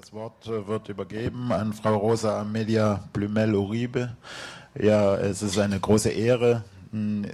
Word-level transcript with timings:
Das 0.00 0.12
Wort 0.12 0.48
äh, 0.48 0.66
wird 0.66 0.88
übergeben 0.88 1.52
an 1.52 1.72
Frau 1.72 1.96
Rosa 1.96 2.40
Amelia 2.40 3.04
Blümel-Uribe. 3.12 4.16
Ja, 4.74 5.14
es 5.14 5.40
ist 5.40 5.56
eine 5.56 5.78
große 5.78 6.10
Ehre, 6.10 6.64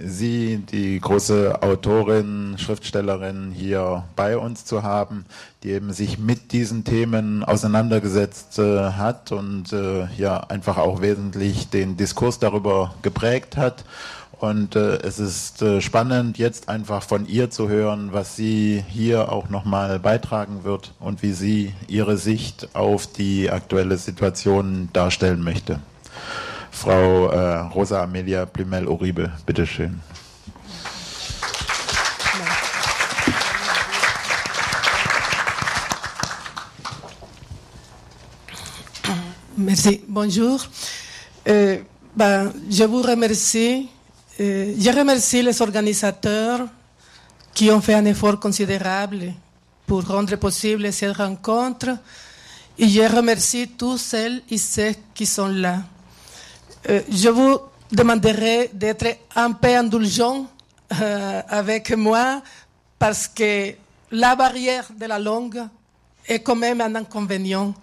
Sie, 0.03 0.57
die 0.57 0.99
große 0.99 1.61
Autorin, 1.61 2.55
Schriftstellerin 2.57 3.51
hier 3.51 4.05
bei 4.15 4.35
uns 4.35 4.65
zu 4.65 4.81
haben, 4.81 5.25
die 5.61 5.69
eben 5.69 5.93
sich 5.93 6.17
mit 6.17 6.51
diesen 6.51 6.83
Themen 6.83 7.43
auseinandergesetzt 7.43 8.57
äh, 8.57 8.93
hat 8.93 9.31
und 9.31 9.71
äh, 9.71 10.07
ja 10.17 10.39
einfach 10.39 10.77
auch 10.77 11.01
wesentlich 11.01 11.69
den 11.69 11.95
Diskurs 11.95 12.39
darüber 12.39 12.95
geprägt 13.03 13.55
hat. 13.55 13.85
Und 14.41 14.75
äh, 14.75 14.95
es 15.03 15.19
ist 15.19 15.61
äh, 15.61 15.81
spannend, 15.81 16.39
jetzt 16.39 16.67
einfach 16.67 17.03
von 17.03 17.27
ihr 17.27 17.51
zu 17.51 17.69
hören, 17.69 18.09
was 18.11 18.35
sie 18.35 18.83
hier 18.89 19.31
auch 19.31 19.49
nochmal 19.49 19.99
beitragen 19.99 20.63
wird 20.63 20.95
und 20.99 21.21
wie 21.21 21.33
sie 21.33 21.75
ihre 21.87 22.17
Sicht 22.17 22.69
auf 22.73 23.05
die 23.05 23.51
aktuelle 23.51 23.97
Situation 23.99 24.89
darstellen 24.93 25.43
möchte. 25.43 25.79
Frau 26.71 27.27
äh, 27.29 27.57
Rosa 27.69 28.01
Amelia 28.01 28.47
Plümel-Uribe, 28.47 29.31
bitteschön. 29.45 29.99
Merci, 39.55 40.03
bonjour. 40.07 40.59
Euh, 41.47 41.77
ben, 42.15 42.51
je 42.67 42.85
vous 42.85 43.03
remercie. 43.03 43.87
Euh, 44.41 44.73
je 44.79 44.89
remercie 44.89 45.43
les 45.43 45.61
organisateurs 45.61 46.67
qui 47.53 47.69
ont 47.69 47.79
fait 47.79 47.93
un 47.93 48.05
effort 48.05 48.39
considérable 48.39 49.33
pour 49.85 50.03
rendre 50.07 50.35
possible 50.37 50.91
cette 50.91 51.15
rencontre. 51.15 51.89
Et 52.79 52.87
je 52.87 53.01
remercie 53.01 53.67
tous 53.77 53.97
celles 53.99 54.41
et 54.49 54.57
ceux 54.57 54.93
qui 55.13 55.27
sont 55.27 55.47
là. 55.47 55.83
Euh, 56.89 57.01
je 57.11 57.29
vous 57.29 57.59
demanderai 57.91 58.71
d'être 58.73 59.05
un 59.35 59.51
peu 59.51 59.75
indulgent 59.75 60.47
euh, 60.99 61.41
avec 61.47 61.91
moi 61.95 62.41
parce 62.97 63.27
que 63.27 63.73
la 64.09 64.35
barrière 64.35 64.87
de 64.99 65.05
la 65.05 65.19
langue 65.19 65.61
est 66.27 66.39
quand 66.39 66.55
même 66.55 66.81
un 66.81 66.95
inconvénient. 66.95 67.75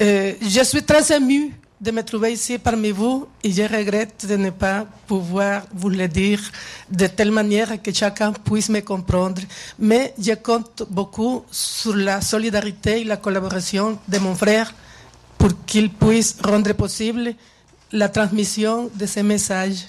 Euh, 0.00 0.32
je 0.40 0.62
suis 0.64 0.84
très 0.84 1.14
émue 1.14 1.52
de 1.82 1.90
me 1.90 2.02
trouver 2.04 2.32
ici 2.32 2.58
parmi 2.58 2.92
vous 2.92 3.26
et 3.42 3.50
je 3.50 3.62
regrette 3.62 4.24
de 4.26 4.36
ne 4.36 4.50
pas 4.50 4.86
pouvoir 5.08 5.62
vous 5.74 5.88
le 5.88 6.06
dire 6.06 6.40
de 6.88 7.08
telle 7.08 7.32
manière 7.32 7.82
que 7.82 7.92
chacun 7.92 8.32
puisse 8.32 8.68
me 8.68 8.80
comprendre. 8.80 9.42
Mais 9.80 10.14
je 10.16 10.34
compte 10.34 10.84
beaucoup 10.88 11.44
sur 11.50 11.96
la 11.96 12.20
solidarité 12.20 13.00
et 13.00 13.04
la 13.04 13.16
collaboration 13.16 13.98
de 14.06 14.18
mon 14.18 14.36
frère 14.36 14.72
pour 15.36 15.50
qu'il 15.66 15.90
puisse 15.90 16.36
rendre 16.44 16.72
possible 16.72 17.34
la 17.90 18.08
transmission 18.08 18.88
de 18.94 19.04
ces 19.06 19.24
messages. 19.24 19.88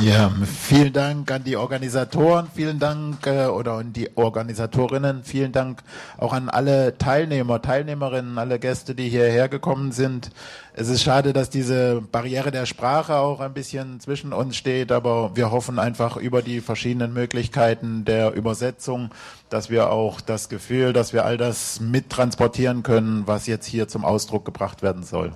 Ja, 0.00 0.32
vielen 0.46 0.92
Dank 0.94 1.30
an 1.30 1.44
die 1.44 1.56
Organisatoren, 1.56 2.48
vielen 2.52 2.78
Dank 2.78 3.26
äh, 3.26 3.46
oder 3.46 3.74
an 3.74 3.92
die 3.92 4.16
Organisatorinnen, 4.16 5.22
vielen 5.22 5.52
Dank 5.52 5.82
auch 6.16 6.32
an 6.32 6.48
alle 6.48 6.96
Teilnehmer, 6.96 7.60
Teilnehmerinnen, 7.60 8.38
alle 8.38 8.58
Gäste, 8.58 8.94
die 8.94 9.10
hierher 9.10 9.50
gekommen 9.50 9.92
sind. 9.92 10.30
Es 10.72 10.88
ist 10.88 11.02
schade, 11.02 11.34
dass 11.34 11.50
diese 11.50 12.00
Barriere 12.10 12.50
der 12.50 12.64
Sprache 12.64 13.16
auch 13.16 13.40
ein 13.40 13.52
bisschen 13.52 14.00
zwischen 14.00 14.32
uns 14.32 14.56
steht, 14.56 14.90
aber 14.90 15.36
wir 15.36 15.50
hoffen 15.50 15.78
einfach 15.78 16.16
über 16.16 16.40
die 16.40 16.62
verschiedenen 16.62 17.12
Möglichkeiten 17.12 18.06
der 18.06 18.32
Übersetzung, 18.32 19.10
dass 19.50 19.68
wir 19.68 19.90
auch 19.90 20.22
das 20.22 20.48
Gefühl, 20.48 20.94
dass 20.94 21.12
wir 21.12 21.26
all 21.26 21.36
das 21.36 21.80
mittransportieren 21.80 22.82
können, 22.82 23.24
was 23.26 23.46
jetzt 23.46 23.66
hier 23.66 23.88
zum 23.88 24.06
Ausdruck 24.06 24.46
gebracht 24.46 24.82
werden 24.82 25.02
soll. 25.02 25.34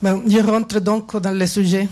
Ben, 0.00 0.22
je 0.28 0.40
rentre 0.40 0.80
donc 0.80 1.20
dans 1.20 1.36
le 1.36 1.48
sujet. 1.48 1.88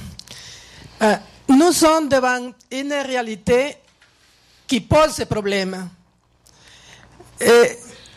Euh, 1.02 1.16
nous 1.48 1.72
sommes 1.72 2.08
devant 2.08 2.50
une 2.70 2.92
réalité 2.92 3.76
qui 4.66 4.80
pose 4.80 5.16
des 5.16 5.26
problèmes. 5.26 5.88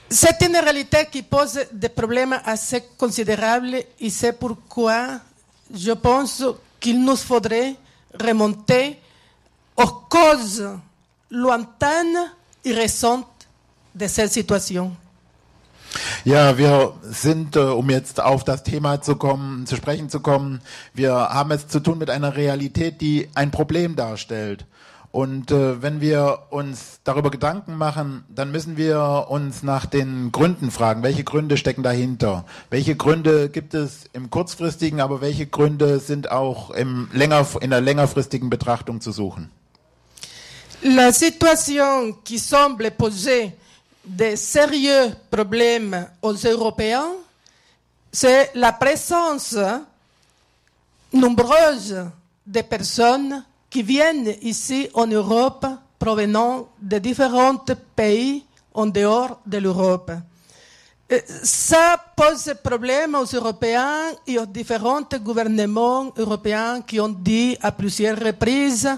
C'est 0.09 0.41
une 0.41 0.55
réalité 0.57 1.07
qui 1.11 1.21
pose 1.21 1.59
des 1.71 1.89
problèmes 1.89 2.39
assez 2.45 2.83
considérables 2.97 3.75
et 3.99 4.09
c'est 4.09 4.33
pourquoi 4.33 5.19
je 5.71 5.91
pense 5.91 6.43
qu'il 6.79 7.03
nous 7.03 7.15
faudrait 7.15 7.75
remonter 8.19 8.99
aux 9.75 9.87
causes 10.09 10.67
lointaines 11.29 12.31
et 12.65 12.73
récentes 12.73 13.47
de 13.93 14.07
cette 14.07 14.31
situation. 14.33 14.91
Ja, 16.23 16.57
wir 16.57 16.93
sind, 17.01 17.55
äh, 17.55 17.59
um 17.59 17.89
jetzt 17.89 18.21
auf 18.21 18.43
das 18.43 18.63
Thema 18.63 19.01
zu 19.01 19.15
kommen, 19.15 19.65
zu 19.65 19.75
sprechen 19.75 20.09
zu 20.09 20.19
kommen, 20.19 20.61
wir 20.93 21.13
haben 21.13 21.51
es 21.51 21.67
zu 21.67 21.79
tun 21.79 21.97
mit 21.97 22.09
einer 22.09 22.35
Realität, 22.35 23.01
die 23.01 23.29
ein 23.35 23.51
Problem 23.51 23.95
darstellt. 23.95 24.65
Und 25.11 25.49
äh, 25.49 25.81
wenn 25.81 26.01
wir 26.01 26.43
uns 26.51 26.99
darüber 27.03 27.31
Gedanken 27.31 27.75
machen, 27.75 28.25
dann 28.29 28.51
müssen 28.51 28.77
wir 28.77 29.25
uns 29.29 29.63
nach 29.63 29.87
den 29.87 30.31
Gründen 30.31 30.69
fragen. 30.69 31.01
Welche 31.01 31.23
Gründe 31.23 31.57
stecken 31.57 31.81
dahinter? 31.81 32.45
Welche 32.69 32.95
Gründe 32.95 33.49
gibt 33.49 33.73
es 33.73 34.03
im 34.13 34.29
kurzfristigen, 34.29 35.01
aber 35.01 35.19
welche 35.19 35.47
Gründe 35.47 35.99
sind 35.99 36.29
auch 36.29 36.69
im 36.69 37.09
länger, 37.11 37.47
in 37.59 37.71
der 37.71 37.81
längerfristigen 37.81 38.51
Betrachtung 38.51 39.01
zu 39.01 39.11
suchen? 39.11 39.49
La 40.81 41.11
situation 41.11 42.23
qui 42.23 42.37
semble 42.37 42.91
poser 42.91 43.51
de 44.09 44.35
sérieux 44.35 45.11
problèmes 45.29 46.07
aux 46.23 46.33
Européens, 46.33 47.11
c'est 48.11 48.51
la 48.55 48.71
présence 48.73 49.55
nombreuse 51.13 52.05
de 52.45 52.61
personnes 52.61 53.43
qui 53.69 53.83
viennent 53.83 54.33
ici 54.41 54.89
en 54.95 55.05
Europe 55.05 55.65
provenant 55.99 56.69
de 56.81 56.97
différents 56.97 57.57
pays 57.95 58.43
en 58.73 58.87
dehors 58.87 59.39
de 59.45 59.57
l'Europe. 59.59 60.11
Euh, 61.11 61.19
Ça 61.43 62.03
pose 62.15 62.53
problème 62.63 63.13
aux 63.15 63.25
Européens 63.25 64.11
et 64.25 64.39
aux 64.39 64.45
différents 64.47 65.01
gouvernements 65.21 66.11
européens 66.17 66.81
qui 66.81 66.99
ont 66.99 67.09
dit 67.09 67.57
à 67.61 67.71
plusieurs 67.71 68.17
reprises 68.19 68.89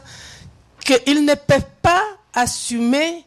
qu'ils 0.86 1.26
ne 1.26 1.36
peuvent 1.36 1.66
pas 1.82 2.04
assumer 2.34 3.26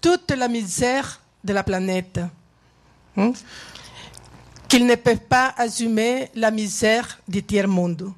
toute 0.00 0.30
la 0.32 0.46
misère 0.48 1.20
de 1.44 1.52
la 1.52 1.62
planète. 1.62 2.20
Hein? 3.16 3.32
Qu'ils 4.68 4.86
ne 4.86 4.96
peuvent 4.96 5.28
pas 5.28 5.54
assumer 5.56 6.30
la 6.34 6.50
misère 6.50 7.20
du 7.28 7.42
tiers-monde. 7.42 8.12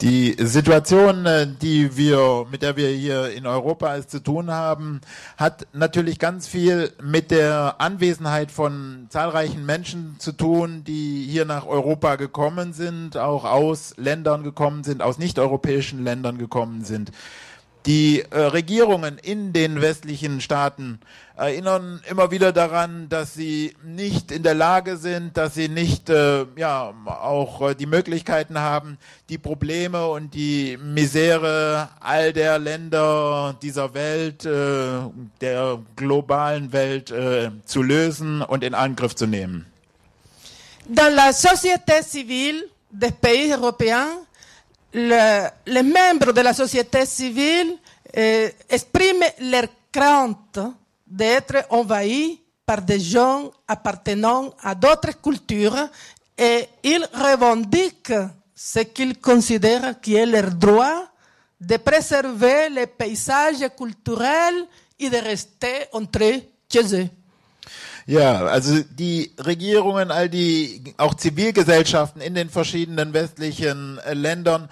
Die 0.00 0.34
Situation, 0.38 1.26
die 1.60 1.94
wir, 1.94 2.46
mit 2.50 2.62
der 2.62 2.76
wir 2.76 2.88
hier 2.88 3.32
in 3.32 3.46
Europa 3.46 3.96
es 3.96 4.08
zu 4.08 4.20
tun 4.20 4.50
haben, 4.50 5.02
hat 5.36 5.66
natürlich 5.74 6.18
ganz 6.18 6.48
viel 6.48 6.92
mit 7.02 7.30
der 7.30 7.74
Anwesenheit 7.78 8.50
von 8.50 9.08
zahlreichen 9.10 9.66
Menschen 9.66 10.16
zu 10.18 10.32
tun, 10.32 10.84
die 10.84 11.26
hier 11.28 11.44
nach 11.44 11.66
Europa 11.66 12.16
gekommen 12.16 12.72
sind, 12.72 13.18
auch 13.18 13.44
aus 13.44 13.92
Ländern 13.98 14.42
gekommen 14.42 14.84
sind, 14.84 15.02
aus 15.02 15.18
nicht-europäischen 15.18 16.02
Ländern 16.02 16.38
gekommen 16.38 16.82
sind. 16.82 17.12
Die 17.84 18.24
äh, 18.30 18.38
Regierungen 18.38 19.18
in 19.18 19.52
den 19.52 19.82
westlichen 19.82 20.40
Staaten 20.40 21.00
erinnern 21.40 22.02
immer 22.08 22.30
wieder 22.30 22.52
daran, 22.52 23.08
dass 23.08 23.32
sie 23.34 23.74
nicht 23.82 24.30
in 24.30 24.42
der 24.42 24.54
Lage 24.54 24.96
sind, 24.98 25.36
dass 25.36 25.54
sie 25.54 25.68
nicht 25.68 26.10
äh, 26.10 26.44
ja 26.56 26.92
auch 27.06 27.70
äh, 27.70 27.74
die 27.74 27.86
Möglichkeiten 27.86 28.58
haben, 28.58 28.98
die 29.30 29.38
Probleme 29.38 30.06
und 30.08 30.34
die 30.34 30.76
Misere 30.76 31.88
all 32.00 32.32
der 32.32 32.58
Länder 32.58 33.56
dieser 33.62 33.94
Welt, 33.94 34.44
äh, 34.44 35.00
der 35.40 35.78
globalen 35.96 36.72
Welt 36.72 37.10
äh, 37.10 37.50
zu 37.64 37.82
lösen 37.82 38.42
und 38.42 38.62
in 38.62 38.74
Angriff 38.74 39.14
zu 39.14 39.26
nehmen. 39.26 39.66
Dans 40.86 41.14
la 41.14 41.32
société 41.32 42.02
civile 42.02 42.64
des 42.90 43.12
pays 43.12 43.52
européens, 43.52 44.08
le- 44.92 45.48
les 45.66 45.82
membres 45.82 46.32
de 46.34 46.40
la 46.42 46.52
société 46.52 47.06
civile 47.06 47.78
euh, 48.16 48.48
expriment 48.68 49.24
leur 49.40 49.68
crainte 49.92 50.58
d'être 51.10 51.66
envahis 51.70 52.40
par 52.64 52.82
des 52.82 53.00
gens 53.00 53.50
appartenant 53.66 54.54
à 54.62 54.74
d'autres 54.74 55.20
cultures 55.20 55.88
et 56.38 56.68
ils 56.84 57.04
revendiquent 57.12 58.12
ce 58.54 58.80
qu'ils 58.80 59.18
considèrent 59.18 60.00
qui 60.00 60.14
est 60.14 60.26
leur 60.26 60.50
droit 60.52 61.06
de 61.60 61.76
préserver 61.76 62.70
les 62.70 62.86
paysages 62.86 63.68
culturels 63.76 64.64
et 64.98 65.10
de 65.10 65.16
rester 65.16 65.86
entre 65.92 66.40
chez 66.70 66.94
eux. 66.94 67.08
Ja, 68.06 68.46
also 68.46 68.82
die 68.90 69.30
Regierungen, 69.38 70.10
all 70.10 70.28
die 70.28 70.82
auch 70.96 71.14
Zivilgesellschaften 71.14 72.20
in 72.22 72.34
den 72.34 72.48
verschiedenen 72.48 73.12
westlichen 73.12 73.98
äh, 73.98 74.14
Ländern 74.14 74.68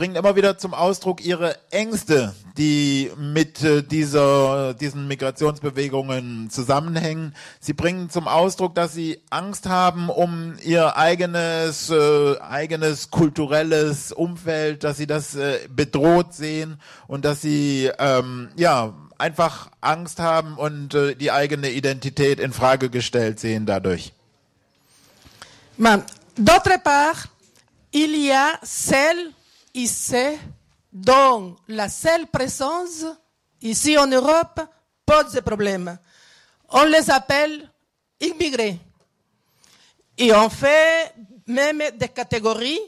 bringen 0.00 0.16
immer 0.16 0.34
wieder 0.34 0.56
zum 0.56 0.72
Ausdruck 0.72 1.22
ihre 1.22 1.58
Ängste, 1.70 2.34
die 2.56 3.12
mit 3.18 3.62
äh, 3.62 3.82
dieser, 3.82 4.72
diesen 4.72 5.06
Migrationsbewegungen 5.08 6.48
zusammenhängen. 6.48 7.34
Sie 7.60 7.74
bringen 7.74 8.08
zum 8.08 8.26
Ausdruck, 8.26 8.74
dass 8.74 8.94
sie 8.94 9.20
Angst 9.28 9.68
haben 9.68 10.08
um 10.08 10.54
ihr 10.64 10.96
eigenes, 10.96 11.90
äh, 11.90 12.38
eigenes 12.40 13.10
kulturelles 13.10 14.10
Umfeld, 14.10 14.84
dass 14.84 14.96
sie 14.96 15.06
das 15.06 15.34
äh, 15.34 15.68
bedroht 15.68 16.32
sehen 16.32 16.80
und 17.06 17.26
dass 17.26 17.42
sie 17.42 17.90
ähm, 17.98 18.48
ja 18.56 18.94
einfach 19.18 19.70
Angst 19.82 20.18
haben 20.18 20.56
und 20.56 20.94
äh, 20.94 21.14
die 21.14 21.30
eigene 21.30 21.72
Identität 21.72 22.40
in 22.40 22.54
Frage 22.54 22.88
gestellt 22.88 23.38
sehen 23.38 23.66
dadurch. 23.66 24.14
D'autre 25.76 26.78
part, 26.82 27.28
il 27.92 28.16
y 28.16 28.32
a 28.32 28.58
celles 28.64 29.34
ici 29.74 30.38
dont 30.92 31.56
la 31.68 31.88
seule 31.88 32.26
présence 32.26 33.04
ici 33.62 33.96
en 33.98 34.06
Europe 34.06 34.60
pose 35.06 35.32
des 35.32 35.42
problèmes. 35.42 35.98
On 36.70 36.84
les 36.84 37.10
appelle 37.10 37.68
immigrés. 38.20 38.78
Et 40.18 40.32
on 40.34 40.48
fait 40.50 41.14
même 41.46 41.82
des 41.96 42.08
catégories 42.08 42.80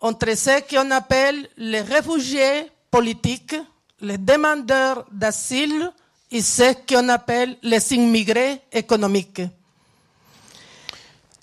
entre 0.00 0.36
ceux 0.36 0.60
qu'on 0.62 0.90
appelle 0.90 1.48
les 1.56 1.80
réfugiés 1.80 2.70
politiques, 2.90 3.56
les 4.00 4.18
demandeurs 4.18 5.04
d'asile 5.10 5.90
et 6.30 6.42
ceux 6.42 6.74
qu'on 6.88 7.08
appelle 7.08 7.56
les 7.62 7.92
immigrés 7.94 8.60
économiques. 8.72 9.42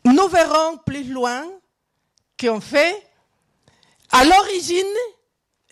Nous 0.06 0.28
verrons 0.28 0.78
plus 0.86 1.04
loin 1.06 1.46
qu'en 2.40 2.60
fait, 2.60 3.02
à 4.14 4.24
l'origine, 4.24 4.96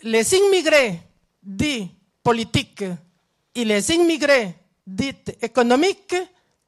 les 0.02 0.34
immigrés 0.34 1.00
dits 1.40 1.88
politiques 2.24 2.84
et 3.54 3.64
les 3.64 3.90
immigrés 3.92 4.54
dits 4.84 5.30
économiques 5.40 6.16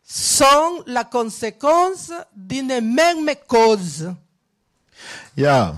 sont 0.05 0.85
la 0.87 1.03
conséquence 1.03 2.13
d'une 2.35 2.81
même 2.81 3.29
cause. 3.49 4.15
Ja. 5.37 5.75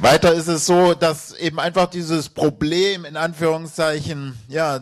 Weiter 0.00 0.34
ist 0.34 0.48
es 0.48 0.66
so, 0.66 0.94
dass 0.94 1.32
eben 1.32 1.58
einfach 1.58 1.86
dieses 1.86 2.28
Problem 2.28 3.04
in 3.04 3.16
Anführungszeichen 3.16 4.38
ja 4.48 4.80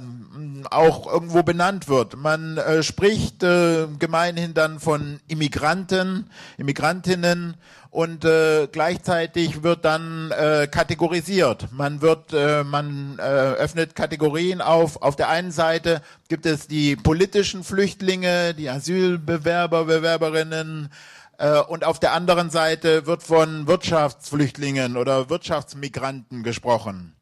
auch 0.71 1.07
irgendwo 1.13 1.43
benannt 1.43 1.89
wird. 1.89 2.17
Man 2.17 2.59
äh, 2.59 2.83
spricht 2.83 3.43
äh, 3.45 3.87
gemeinhin 3.99 4.55
dann 4.55 4.81
von 4.81 5.21
Immigranten, 5.29 6.29
Immigrantinnen 6.59 7.55
und 7.95 8.25
äh, 8.25 8.67
gleichzeitig 8.67 9.63
wird 9.63 9.85
dann 9.85 10.33
äh, 10.33 10.67
kategorisiert. 10.67 11.69
Man 11.71 12.03
wird, 12.03 12.33
äh, 12.33 12.65
man 12.65 13.21
äh, 13.21 13.23
öffnet 13.23 13.95
Kategorien 13.95 14.61
auf. 14.61 15.01
Auf 15.01 15.15
der 15.15 15.29
einen 15.29 15.53
Seite 15.53 16.03
gibt 16.29 16.45
es 16.45 16.67
die 16.67 16.97
politischen 16.97 17.63
Flüchtlinge, 17.63 18.53
die 18.53 18.69
Asylbewerber, 18.69 19.85
Bewerberinnen, 19.85 20.91
äh, 21.39 21.61
und 21.61 21.85
auf 21.85 22.01
der 22.01 22.15
anderen 22.15 22.51
Seite 22.51 23.07
wird 23.07 23.23
von 23.23 23.69
Wirtschaftsflüchtlingen 23.69 24.97
oder 24.97 25.31
Wirtschaftsmigranten 25.31 26.43
gesprochen. 26.43 27.14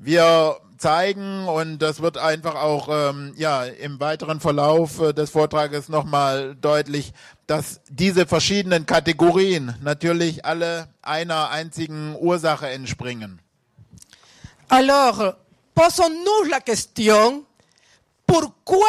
Wir 0.00 0.60
zeigen 0.78 1.48
und 1.48 1.78
das 1.78 2.00
wird 2.00 2.18
einfach 2.18 2.54
auch 2.54 2.88
ähm, 2.88 3.34
ja 3.36 3.64
im 3.64 3.98
weiteren 4.00 4.40
Verlauf 4.40 5.00
äh, 5.00 5.12
des 5.12 5.30
Vortrages 5.30 5.88
nochmal 5.88 6.54
deutlich, 6.54 7.12
dass 7.46 7.80
diese 7.88 8.26
verschiedenen 8.26 8.86
Kategorien 8.86 9.74
natürlich 9.82 10.44
alle 10.44 10.88
einer 11.02 11.50
einzigen 11.50 12.16
Ursache 12.16 12.68
entspringen. 12.68 13.40
Alors, 14.68 15.34
posons-nous 15.74 16.48
la 16.50 16.60
question, 16.60 17.44
pourquoi 18.26 18.86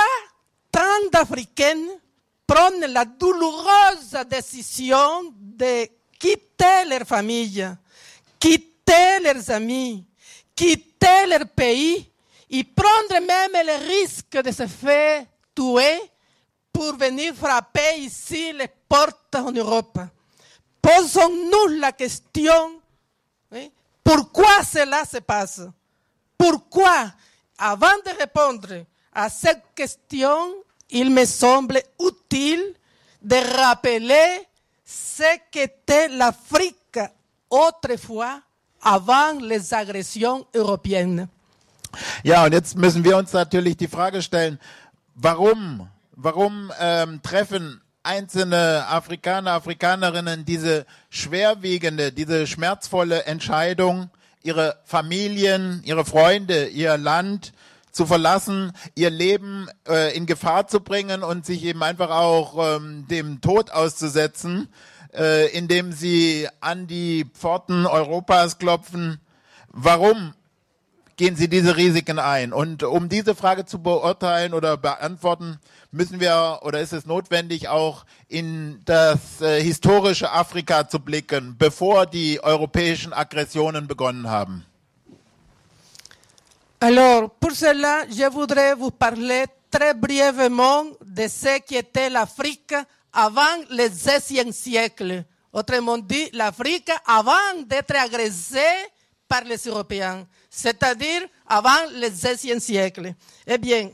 tant 0.72 1.10
d'Africaines 1.12 1.88
prennent 2.46 2.92
la 2.94 3.06
douloureuse 3.06 4.28
décision 4.30 5.34
de 5.40 5.88
quitter 6.20 6.86
leur 6.88 7.08
famille, 7.08 7.66
quitter 8.40 9.24
leurs 9.24 9.50
amis, 9.50 10.06
quitter 10.56 10.89
leur 11.28 11.48
pays 11.48 12.10
et 12.50 12.64
prendre 12.64 13.26
même 13.26 13.66
le 13.66 13.88
risque 13.88 14.42
de 14.42 14.52
se 14.52 14.68
faire 14.68 15.26
tuer 15.56 16.00
pour 16.72 16.96
venir 16.96 17.34
frapper 17.36 17.98
ici 18.00 18.54
les 18.54 18.70
portes 18.88 19.36
en 19.36 19.52
Europe. 19.52 20.00
Posons-nous 20.82 21.80
la 21.80 21.92
question, 21.92 22.82
pourquoi 24.04 24.64
cela 24.64 25.04
se 25.06 25.18
passe? 25.18 25.62
Pourquoi 26.38 27.12
Avant 27.58 27.98
de 28.06 28.18
répondre 28.18 28.86
à 29.14 29.30
cette 29.30 29.64
question, 29.76 30.56
il 30.90 31.12
me 31.12 31.26
semble 31.26 31.82
utile 32.00 32.74
de 33.22 33.36
rappeler 33.58 34.48
ce 34.86 35.38
qu'était 35.52 36.08
l'Afrique 36.08 37.00
autrefois 37.50 38.42
avant 38.82 39.42
les 39.42 39.74
Aggressions 39.74 40.46
européennes. 40.54 41.28
Ja, 42.24 42.46
und 42.46 42.54
jetzt 42.54 42.78
müssen 42.78 43.04
wir 43.04 43.18
uns 43.18 43.34
natürlich 43.34 43.78
die 43.78 43.88
Frage 43.88 44.22
stellen, 44.22 44.60
warum, 45.16 45.88
warum 46.16 46.72
ähm, 46.80 47.22
treffen 47.24 47.82
einzelne 48.04 48.86
Afrikaner, 48.88 49.52
Afrikanerinnen 49.52 50.46
diese 50.46 50.86
schwerwiegende, 51.10 52.12
diese 52.12 52.48
schmerzvolle 52.48 53.24
Entscheidung, 53.24 54.10
ihre 54.42 54.78
Familien, 54.86 55.82
ihre 55.84 56.06
Freunde, 56.06 56.68
ihr 56.68 56.98
Land 56.98 57.54
zu 57.92 58.06
verlassen, 58.06 58.72
ihr 58.96 59.10
Leben 59.10 59.68
äh, 59.88 60.16
in 60.16 60.26
Gefahr 60.26 60.68
zu 60.68 60.80
bringen 60.80 61.24
und 61.24 61.46
sich 61.46 61.64
eben 61.64 61.84
einfach 61.84 62.12
auch 62.12 62.78
ähm, 62.78 63.08
dem 63.10 63.42
Tod 63.42 63.72
auszusetzen, 63.72 64.70
äh, 65.14 65.48
indem 65.48 65.92
sie 65.92 66.48
an 66.62 66.88
die 66.88 67.26
Pforten 67.34 67.86
Europas 67.86 68.58
klopfen. 68.58 69.20
Warum 69.70 70.34
gehen 71.18 71.36
sie 71.36 71.50
diese 71.50 71.76
Risiken 71.78 72.20
ein? 72.20 72.54
Und 72.54 72.84
um 72.84 73.10
diese 73.10 73.36
Frage 73.36 73.66
zu 73.66 73.80
beurteilen 73.80 74.54
oder 74.54 74.78
beantworten, 74.78 75.60
müssen 75.92 76.20
wir 76.20 76.60
oder 76.64 76.80
ist 76.80 76.94
es 76.94 77.06
notwendig, 77.06 77.68
auch 77.68 78.06
in 78.28 78.82
das 78.86 79.42
äh, 79.42 79.62
historische 79.62 80.32
Afrika 80.32 80.88
zu 80.88 81.00
blicken, 81.00 81.56
bevor 81.58 82.06
die 82.06 82.42
europäischen 82.44 83.14
Aggressionen 83.14 83.88
begonnen 83.88 84.30
haben. 84.30 84.66
Alors, 86.82 87.30
pour 87.42 87.52
cela, 87.52 88.06
je 88.10 88.32
voudrais 88.32 88.74
vous 88.74 88.92
parler 88.92 89.44
très 89.70 89.94
brièvement 89.94 90.86
de 91.04 91.28
ce 91.28 91.60
qui 91.60 91.76
était 91.76 92.10
l'Afrique 92.10 92.74
avant 93.14 93.42
le 93.70 93.88
XVIe 93.90 94.54
siècle. 94.54 95.24
Autrement 95.52 95.98
dit, 95.98 96.30
l'Afrique 96.34 96.92
avant 97.06 97.64
d'être 97.66 97.96
agressée 97.96 98.60
par 99.28 99.44
les 99.44 99.58
Européens, 99.68 100.28
c'est-à-dire 100.50 101.22
avant 101.48 101.70
le 101.94 102.10
XVIe 102.10 102.60
siècle. 102.60 103.14
Eh 103.48 103.58
bien, 103.58 103.90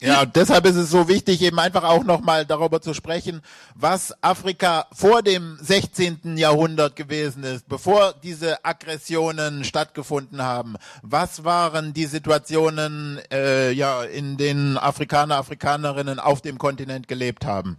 Ja, 0.00 0.22
und 0.22 0.36
deshalb 0.36 0.64
ist 0.66 0.76
es 0.76 0.90
so 0.90 1.08
wichtig, 1.08 1.42
eben 1.42 1.58
einfach 1.58 1.82
auch 1.82 2.04
nochmal 2.04 2.46
darüber 2.46 2.80
zu 2.80 2.94
sprechen, 2.94 3.42
was 3.74 4.14
Afrika 4.22 4.86
vor 4.92 5.22
dem 5.22 5.58
16. 5.60 6.36
Jahrhundert 6.36 6.94
gewesen 6.94 7.42
ist, 7.42 7.68
bevor 7.68 8.14
diese 8.22 8.64
Aggressionen 8.64 9.64
stattgefunden 9.64 10.40
haben. 10.40 10.76
Was 11.02 11.42
waren 11.42 11.94
die 11.94 12.06
Situationen, 12.06 13.20
äh, 13.32 13.72
ja, 13.72 14.04
in 14.04 14.36
denen 14.36 14.76
Afrikaner, 14.78 15.34
Afrikanerinnen 15.36 16.20
auf 16.20 16.42
dem 16.42 16.58
Kontinent 16.58 17.08
gelebt 17.08 17.44
haben? 17.44 17.76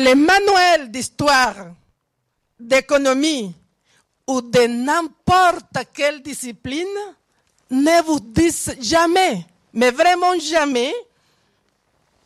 Les 0.00 0.14
manuels 0.14 0.90
d'histoire, 0.90 1.74
d'économie 2.58 3.54
ou 4.26 4.40
de 4.40 4.66
n'importe 4.66 5.76
quelle 5.92 6.22
discipline 6.22 6.86
ne 7.70 8.02
vous 8.04 8.20
disent 8.20 8.76
jamais, 8.80 9.44
mais 9.74 9.90
vraiment 9.90 10.38
jamais, 10.38 10.94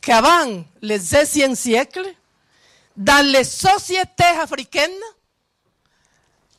qu'avant 0.00 0.62
le 0.83 0.97
XVIe 0.97 1.57
siècle, 1.57 2.07
dans 2.97 3.26
les 3.26 3.43
sociétés 3.43 4.37
africaines, 4.40 5.04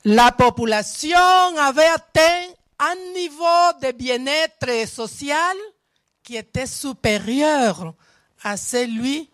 la 0.03 0.33
population 0.33 1.57
avait 1.57 1.87
atteint 1.95 2.47
un 2.79 2.95
niveau 3.13 3.79
de 3.81 3.93
bien-être 3.93 4.85
social 4.89 5.55
qui 6.21 6.35
était 6.35 6.67
supérieur 6.67 7.93
à 8.43 8.57
celui 8.57 9.29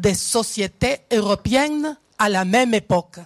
des 0.00 0.14
sociétés 0.14 1.00
européennes 1.12 1.96
à 2.18 2.28
la 2.28 2.44
même 2.44 2.74
époque. 2.74 3.20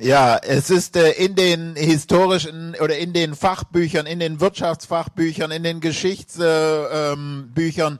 Ja, 0.00 0.36
es 0.36 0.70
ist 0.70 0.96
äh, 0.96 1.10
in 1.12 1.34
den 1.34 1.74
historischen 1.74 2.76
oder 2.80 2.96
in 2.98 3.12
den 3.12 3.34
Fachbüchern, 3.34 4.06
in 4.06 4.20
den 4.20 4.40
Wirtschaftsfachbüchern, 4.40 5.50
in 5.50 5.64
den 5.64 5.80
Geschichtsbüchern, 5.80 7.52
äh, 7.54 7.92
ähm, 7.92 7.98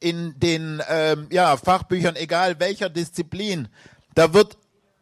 in 0.00 0.34
den 0.40 0.82
ähm, 0.88 1.28
ja, 1.30 1.56
Fachbüchern, 1.56 2.16
egal 2.16 2.58
welcher 2.58 2.90
Disziplin, 2.90 3.68
Da 4.16 4.32
wird 4.32 4.56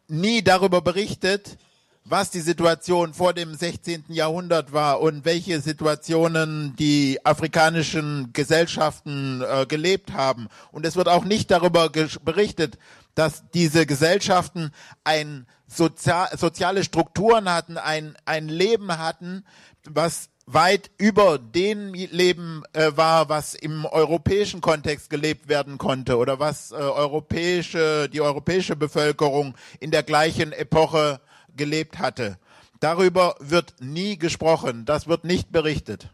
nie 0.09 0.43
darüber 0.43 0.81
berichtet, 0.81 1.57
was 2.05 2.29
die 2.29 2.39
Situation 2.39 3.15
vor 3.15 3.33
dem 3.33 3.55
16. 3.55 4.05
Jahrhundert 4.09 4.71
war 4.71 5.01
und 5.01 5.25
welche 5.25 5.59
Situationen 5.59 6.75
die 6.77 7.19
afrikanischen 7.25 8.31
Gesellschaften 8.31 9.41
äh, 9.41 9.65
gelebt 9.65 10.13
haben. 10.13 10.47
Und 10.71 10.85
es 10.85 10.95
wird 10.95 11.09
auch 11.09 11.25
nicht 11.25 11.49
darüber 11.49 11.89
berichtet, 11.89 12.77
dass 13.15 13.43
diese 13.53 13.87
Gesellschaften 13.87 14.71
ein 15.03 15.47
Sozial 15.67 16.29
soziale 16.37 16.83
Strukturen 16.83 17.51
hatten, 17.51 17.79
ein, 17.79 18.15
ein 18.25 18.49
Leben 18.49 18.99
hatten, 18.99 19.43
was 19.83 20.29
weit 20.45 20.91
über 20.99 21.39
dem 21.39 21.95
Leben 21.95 22.61
äh, 22.73 22.91
war, 22.95 23.29
was 23.29 23.55
im 23.55 23.85
europäischen 23.85 24.61
Kontext 24.61 25.09
gelebt 25.09 25.47
werden 25.47 25.79
konnte 25.79 26.17
oder 26.17 26.39
was 26.39 26.71
äh, 26.71 26.75
europäische, 26.75 28.07
die 28.09 28.21
europäische 28.21 28.75
Bevölkerung 28.75 29.55
in 29.79 29.89
der 29.89 30.03
gleichen 30.03 30.51
Epoche 30.51 31.19
gelebt 31.55 31.97
hatte. 31.99 32.37
Darüber 32.79 33.35
wird 33.39 33.73
nie 33.79 34.17
gesprochen, 34.17 34.85
das 34.85 35.07
wird 35.07 35.23
nicht 35.23 35.51
berichtet. 35.51 36.07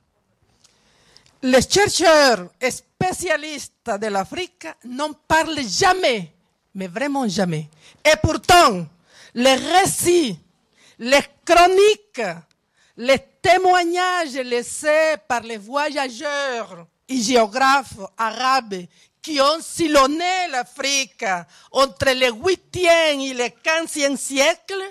Les 1.43 1.67
chercheurs 1.67 2.51
spécialistes 2.69 3.99
de 3.99 4.07
l'Afrique 4.07 4.67
n'en 4.83 5.13
parlent 5.27 5.67
jamais, 5.67 6.31
mais 6.75 6.87
vraiment 6.87 7.27
jamais. 7.27 7.67
Et 8.05 8.15
pourtant, 8.21 8.85
les 9.33 9.55
récits, 9.55 10.37
les 10.99 11.23
chroniques, 11.43 12.21
les 12.97 13.19
témoignages 13.41 14.35
laissés 14.35 15.15
par 15.27 15.41
les 15.41 15.57
voyageurs 15.57 16.85
et 17.09 17.17
géographes 17.19 17.99
arabes 18.17 18.85
qui 19.21 19.41
ont 19.41 19.61
sillonné 19.61 20.47
l'Afrique 20.51 21.25
entre 21.71 22.05
le 22.13 22.31
8e 22.31 23.19
et 23.19 23.33
le 23.33 23.45
15e 23.45 24.15
siècle, 24.15 24.81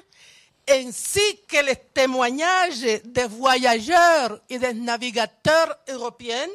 ainsi 0.70 1.40
que 1.48 1.64
les 1.64 1.76
témoignages 1.76 3.02
des 3.04 3.26
voyageurs 3.26 4.40
et 4.48 4.58
des 4.58 4.72
navigateurs 4.74 5.76
européens 5.88 6.48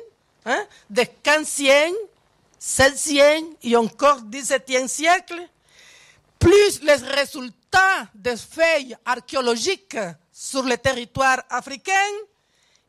hein, 0.46 0.66
des 0.90 1.10
15e, 1.24 1.94
16e 2.62 3.46
et 3.64 3.76
encore 3.76 4.22
17e 4.22 4.88
siècle, 4.88 5.40
plus 6.40 6.82
les 6.82 6.96
résultats 6.96 8.08
des 8.14 8.38
feuilles 8.38 8.96
archéologiques 9.06 9.98
sur 10.32 10.64
le 10.64 10.78
territoire 10.78 11.42
africain, 11.50 11.94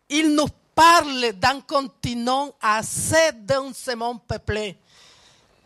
il 0.08 0.34
nous 0.34 0.48
parle 0.74 1.32
d'un 1.32 1.60
continent 1.60 2.54
assez 2.60 3.32
densément 3.32 4.16
peuplé. 4.18 4.76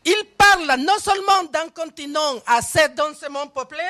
Il 0.04 0.24
parle 0.38 0.80
non 0.80 0.98
seulement 0.98 1.44
d'un 1.52 1.68
continent 1.68 2.36
assez 2.46 2.88
densément 2.90 3.48
peuplé, 3.48 3.82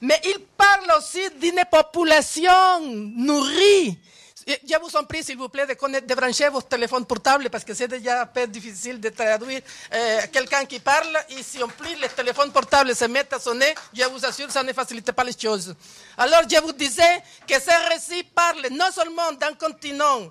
mais 0.00 0.20
il 0.24 0.38
parle 0.56 0.92
aussi 0.98 1.20
d'une 1.40 1.62
population 1.70 2.80
nourrie. 3.16 3.98
Je 4.46 4.78
vous 4.80 4.96
en 4.96 5.02
prie, 5.02 5.24
s'il 5.24 5.36
vous 5.36 5.48
plaît, 5.48 5.66
de, 5.66 6.14
brancher 6.14 6.48
vos 6.50 6.62
téléphones 6.62 7.04
portables 7.04 7.50
parce 7.50 7.64
que 7.64 7.74
c'est 7.74 7.88
déjà 7.88 8.22
un 8.22 8.26
peu 8.26 8.46
difficile 8.46 9.00
de 9.00 9.08
traduire 9.08 9.60
euh, 9.92 10.20
quelqu'un 10.32 10.64
qui 10.64 10.78
parle. 10.78 11.18
Et 11.30 11.42
si 11.42 11.60
en 11.60 11.66
plus 11.66 11.96
les 12.00 12.08
téléphones 12.08 12.52
portables 12.52 12.94
se 12.94 13.06
mettent 13.06 13.32
à 13.32 13.40
sonner, 13.40 13.74
je 13.92 14.04
vous 14.04 14.24
assure, 14.24 14.48
ça 14.52 14.62
ne 14.62 14.72
facilite 14.72 15.10
pas 15.10 15.24
les 15.24 15.36
choses. 15.36 15.74
Alors, 16.16 16.42
je 16.48 16.60
vous 16.60 16.72
disais 16.72 17.22
que 17.48 17.54
ce 17.54 17.88
récit 17.92 18.22
parle 18.22 18.68
non 18.70 18.92
seulement 18.94 19.32
d'un 19.32 19.54
continent 19.54 20.30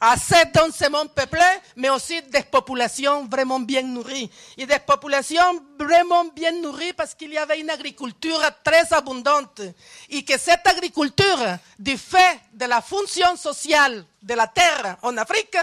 assez 0.00 0.44
densément 0.54 1.06
peuplé, 1.06 1.40
mais 1.76 1.90
aussi 1.90 2.22
des 2.22 2.42
populations 2.42 3.26
vraiment 3.26 3.60
bien 3.60 3.82
nourries. 3.82 4.30
Et 4.56 4.66
des 4.66 4.78
populations 4.78 5.62
vraiment 5.78 6.24
bien 6.24 6.52
nourries 6.52 6.92
parce 6.94 7.14
qu'il 7.14 7.32
y 7.32 7.38
avait 7.38 7.60
une 7.60 7.70
agriculture 7.70 8.40
très 8.64 8.92
abondante. 8.92 9.60
Et 10.08 10.24
que 10.24 10.38
cette 10.38 10.66
agriculture, 10.66 11.38
du 11.78 11.96
fait 11.98 12.40
de 12.54 12.64
la 12.64 12.80
fonction 12.80 13.36
sociale 13.36 14.04
de 14.22 14.34
la 14.34 14.46
terre 14.46 14.96
en 15.02 15.16
Afrique, 15.18 15.56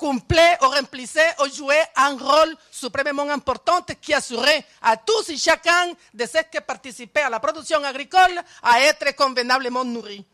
remplissait 0.00 1.34
ou 1.40 1.52
jouait 1.52 1.84
un 1.96 2.16
rôle 2.16 2.54
suprêmement 2.70 3.28
important 3.30 3.84
qui 4.00 4.14
assurait 4.14 4.64
à 4.82 4.96
tous 4.96 5.28
et 5.30 5.36
chacun 5.36 5.92
de 6.14 6.24
ceux 6.24 6.42
qui 6.50 6.60
participaient 6.60 7.22
à 7.22 7.30
la 7.30 7.40
production 7.40 7.82
agricole 7.82 8.40
à 8.62 8.80
être 8.82 9.14
convenablement 9.16 9.84
nourris. 9.84 10.24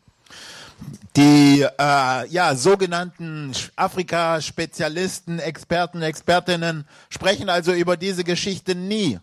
Die 1.15 1.61
äh, 1.61 2.27
ja, 2.27 2.55
sogenannten 2.55 3.53
Afrika-Spezialisten, 3.77 5.39
Experten, 5.39 6.01
Expertinnen 6.01 6.85
sprechen 7.09 7.49
also 7.49 7.71
über 7.71 7.95
diese 7.95 8.25
Geschichte 8.25 8.75
nie. 8.75 9.17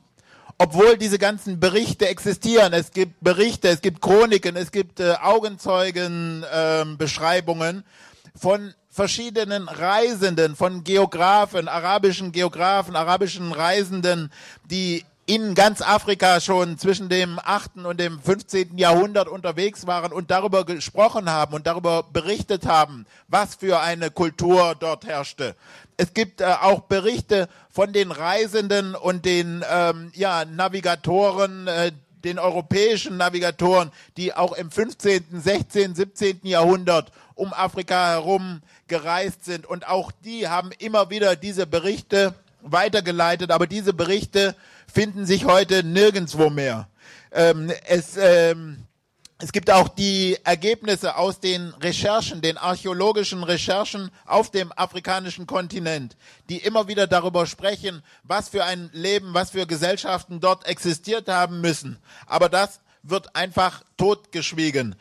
Obwohl 0.56 0.96
diese 0.96 1.18
ganzen 1.18 1.61
Berichte 1.61 2.08
existieren. 2.08 2.72
Es 2.72 2.92
gibt 2.92 3.20
Berichte, 3.20 3.68
es 3.68 3.82
gibt 3.82 4.00
Chroniken, 4.00 4.56
es 4.56 4.72
gibt 4.72 5.00
äh, 5.00 5.16
Augenzeugenbeschreibungen 5.20 7.76
ähm, 7.76 7.82
äh, 7.82 8.38
von 8.38 8.72
verschiedenen 8.88 9.68
Reisenden, 9.68 10.56
von 10.56 10.84
Geografen, 10.84 11.68
arabischen 11.68 12.32
Geografen, 12.32 12.96
arabischen 12.96 13.52
Reisenden, 13.52 14.32
die 14.70 15.04
in 15.26 15.55
ganz 15.55 15.83
Afrika 15.83 16.41
schon 16.41 16.79
zwischen 16.79 17.09
dem 17.09 17.38
8. 17.43 17.85
und 17.85 18.00
dem 18.00 18.21
15. 18.21 18.76
Jahrhundert 18.76 19.29
unterwegs 19.29 19.87
waren 19.87 20.12
und 20.12 20.31
darüber 20.31 20.64
gesprochen 20.64 21.31
haben 21.31 21.55
und 21.55 21.67
darüber 21.67 22.02
berichtet 22.02 22.67
haben, 22.67 23.07
was 23.29 23.55
für 23.55 23.81
eine 23.81 24.11
Kultur 24.11 24.75
dort 24.79 25.07
herrschte. 25.07 25.55
Es 25.97 26.12
gibt 26.12 26.41
äh, 26.41 26.47
auch 26.61 26.81
Berichte 26.81 27.49
von 27.71 27.93
den 27.93 28.11
Reisenden 28.11 28.97
und 28.97 29.25
den 29.25 29.64
ähm, 29.71 30.11
ja, 30.14 30.45
Navigatoren, 30.45 31.69
äh, 31.69 31.93
den 32.25 32.38
europäischen 32.38 33.17
Navigatoren, 33.17 33.93
die 34.17 34.35
auch 34.35 34.52
im 34.52 34.71
15., 34.71 35.25
16., 35.31 35.95
17. 35.95 36.41
Jahrhundert 36.43 37.12
um 37.35 37.52
Afrika 37.52 38.11
herum 38.11 38.62
gereist 38.88 39.45
sind. 39.45 39.67
Und 39.67 39.87
auch 39.87 40.11
die 40.25 40.49
haben 40.49 40.71
immer 40.79 41.11
wieder 41.11 41.37
diese 41.37 41.67
Berichte 41.67 42.35
weitergeleitet, 42.62 43.50
aber 43.50 43.67
diese 43.67 43.93
Berichte 43.93 44.55
finden 44.92 45.26
sich 45.26 45.44
heute 45.44 45.82
nirgendwo 45.82 46.50
mehr. 46.50 46.88
Ähm, 47.32 47.72
es, 47.87 48.16
ähm, 48.16 48.84
es 49.38 49.52
gibt 49.52 49.70
auch 49.70 49.88
die 49.88 50.37
Ergebnisse 50.44 51.16
aus 51.16 51.40
den 51.40 51.70
Recherchen, 51.80 52.42
den 52.42 52.58
archäologischen 52.58 53.42
Recherchen 53.42 54.11
auf 54.26 54.50
dem 54.50 54.70
afrikanischen 54.76 55.46
Kontinent, 55.46 56.16
die 56.49 56.58
immer 56.58 56.88
wieder 56.88 57.06
darüber 57.06 57.46
sprechen, 57.46 58.02
was 58.22 58.50
für 58.50 58.64
ein 58.64 58.90
Leben, 58.92 59.34
was 59.34 59.50
für 59.50 59.66
Gesellschaften 59.66 60.40
dort 60.40 60.66
existiert 60.66 61.28
haben 61.28 61.61
müssen. 61.61 61.99
Aber 62.26 62.49
das 62.49 62.80
wird 63.02 63.34
einfach 63.34 63.82
totgeschwiegen. 63.96 64.94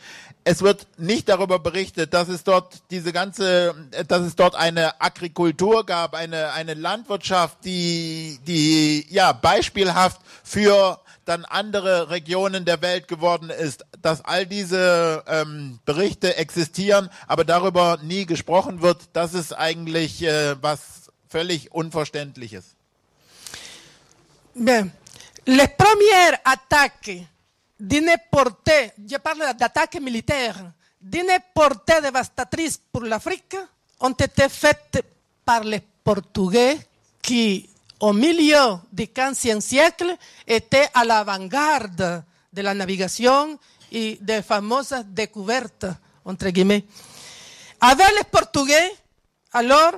Es 0.44 0.62
wird 0.64 0.88
nicht 0.98 1.30
darüber 1.30 1.60
berichtet, 1.60 2.16
dass 2.16 2.28
es 2.28 2.44
dort 2.44 2.82
diese 2.90 3.14
ganze, 3.14 3.76
dass 4.08 4.22
es 4.22 4.36
dort 4.36 4.56
eine 4.56 5.00
Agrikultur 5.00 5.86
gab, 5.86 6.16
eine, 6.16 6.52
eine 6.54 6.74
Landwirtschaft, 6.74 7.64
die, 7.64 8.40
die, 8.48 9.06
ja, 9.10 9.34
beispielhaft 9.34 10.20
für 10.44 11.00
dann 11.26 11.46
andere 11.46 12.10
Regionen 12.10 12.66
der 12.66 12.82
Welt 12.82 13.08
geworden 13.08 13.52
ist, 13.52 13.86
dass 14.02 14.26
all 14.26 14.48
diese 14.48 15.24
ähm, 15.28 15.80
Berichte 15.86 16.36
existieren, 16.36 17.10
aber 17.28 17.46
darüber 17.46 18.00
nie 18.02 18.26
gesprochen 18.26 18.82
wird, 18.82 19.10
das 19.14 19.36
ist 19.36 19.54
eigentlich 19.54 20.24
äh, 20.24 20.56
was 20.62 21.12
völlig 21.30 21.72
Unverständliches. 21.72 22.76
Bien. 24.54 24.92
Les 25.46 25.68
premières 25.68 26.40
attaques 26.44 27.26
d'une 27.82 28.14
portée, 28.30 28.94
je 29.10 29.18
parle 29.18 29.56
d'attaques 29.58 30.00
militaires, 30.00 30.72
d'une 31.02 31.32
portée 31.54 32.00
dévastatrice 32.00 32.80
pour 32.92 33.02
l'Afrique 33.02 33.58
ont 34.00 34.12
été 34.12 34.48
faites 34.50 35.04
par 35.44 35.64
les 35.64 35.82
Portugais 36.04 36.78
qui, 37.22 37.68
au 38.00 38.14
milieu 38.14 38.78
du 38.92 39.08
XVe 39.08 39.60
siècle, 39.60 40.16
étaient 40.46 40.90
à 40.94 41.04
l'avant-garde 41.04 42.24
de 42.54 42.62
la 42.62 42.76
navigation 42.76 43.58
et 43.92 44.20
des 44.22 44.44
fameuses 44.44 44.96
découvertes, 45.08 45.88
entre 46.24 46.50
guillemets. 46.50 46.86
Avec 47.80 48.12
les 48.16 48.24
Portugais, 48.26 48.92
alors, 49.54 49.94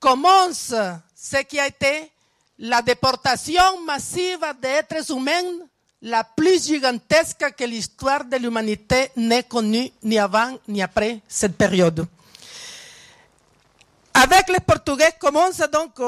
commence 0.00 0.74
ce 1.14 1.36
qui 1.42 1.60
a 1.60 1.66
été 1.66 2.10
la 2.58 2.80
déportation 2.80 3.82
massive 3.84 4.44
d'êtres 4.60 5.10
humains 5.12 5.68
la 6.02 6.24
plus 6.24 6.66
gigantesque 6.66 7.54
que 7.56 7.64
l'histoire 7.64 8.24
de 8.24 8.36
l'humanité 8.36 9.10
n'ait 9.16 9.44
connue 9.44 9.90
ni 10.02 10.18
avant 10.18 10.58
ni 10.68 10.82
après 10.82 11.20
cette 11.28 11.56
période. 11.56 12.06
Avec 14.14 14.48
les 14.48 14.60
Portugais 14.60 15.14
commence 15.18 15.58
donc 15.72 16.00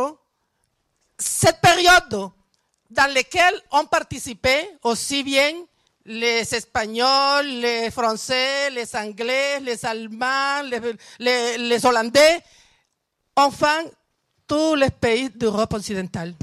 cette 1.16 1.60
période 1.60 2.30
dans 2.90 3.14
laquelle 3.14 3.54
ont 3.70 3.86
participé 3.86 4.68
aussi 4.82 5.22
bien 5.22 5.52
les 6.06 6.54
Espagnols, 6.54 7.46
les 7.46 7.90
Français, 7.90 8.70
les 8.70 8.94
Anglais, 8.94 9.60
les 9.60 9.86
Allemands, 9.86 10.62
les 11.18 11.86
Hollandais, 11.86 12.40
enfin 13.36 13.84
tous 14.46 14.74
les 14.74 14.90
pays 14.90 15.30
d'Europe 15.30 15.72
occidentale. 15.72 16.34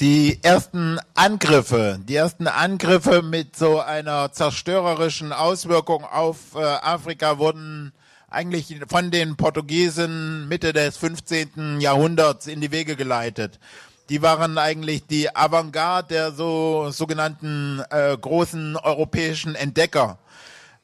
Die 0.00 0.40
ersten 0.42 0.98
Angriffe, 1.14 2.00
die 2.02 2.16
ersten 2.16 2.48
Angriffe 2.48 3.22
mit 3.22 3.54
so 3.54 3.78
einer 3.78 4.32
zerstörerischen 4.32 5.32
Auswirkung 5.32 6.04
auf 6.04 6.56
äh, 6.56 6.64
Afrika 6.64 7.38
wurden 7.38 7.92
eigentlich 8.28 8.74
von 8.88 9.12
den 9.12 9.36
Portugiesen 9.36 10.48
Mitte 10.48 10.72
des 10.72 10.96
15. 10.96 11.80
Jahrhunderts 11.80 12.48
in 12.48 12.60
die 12.60 12.72
Wege 12.72 12.96
geleitet. 12.96 13.60
Die 14.08 14.20
waren 14.20 14.58
eigentlich 14.58 15.06
die 15.06 15.34
Avantgarde 15.34 16.08
der 16.08 16.32
so 16.32 16.90
sogenannten 16.90 17.80
äh, 17.90 18.16
großen 18.20 18.76
europäischen 18.76 19.54
Entdecker. 19.54 20.18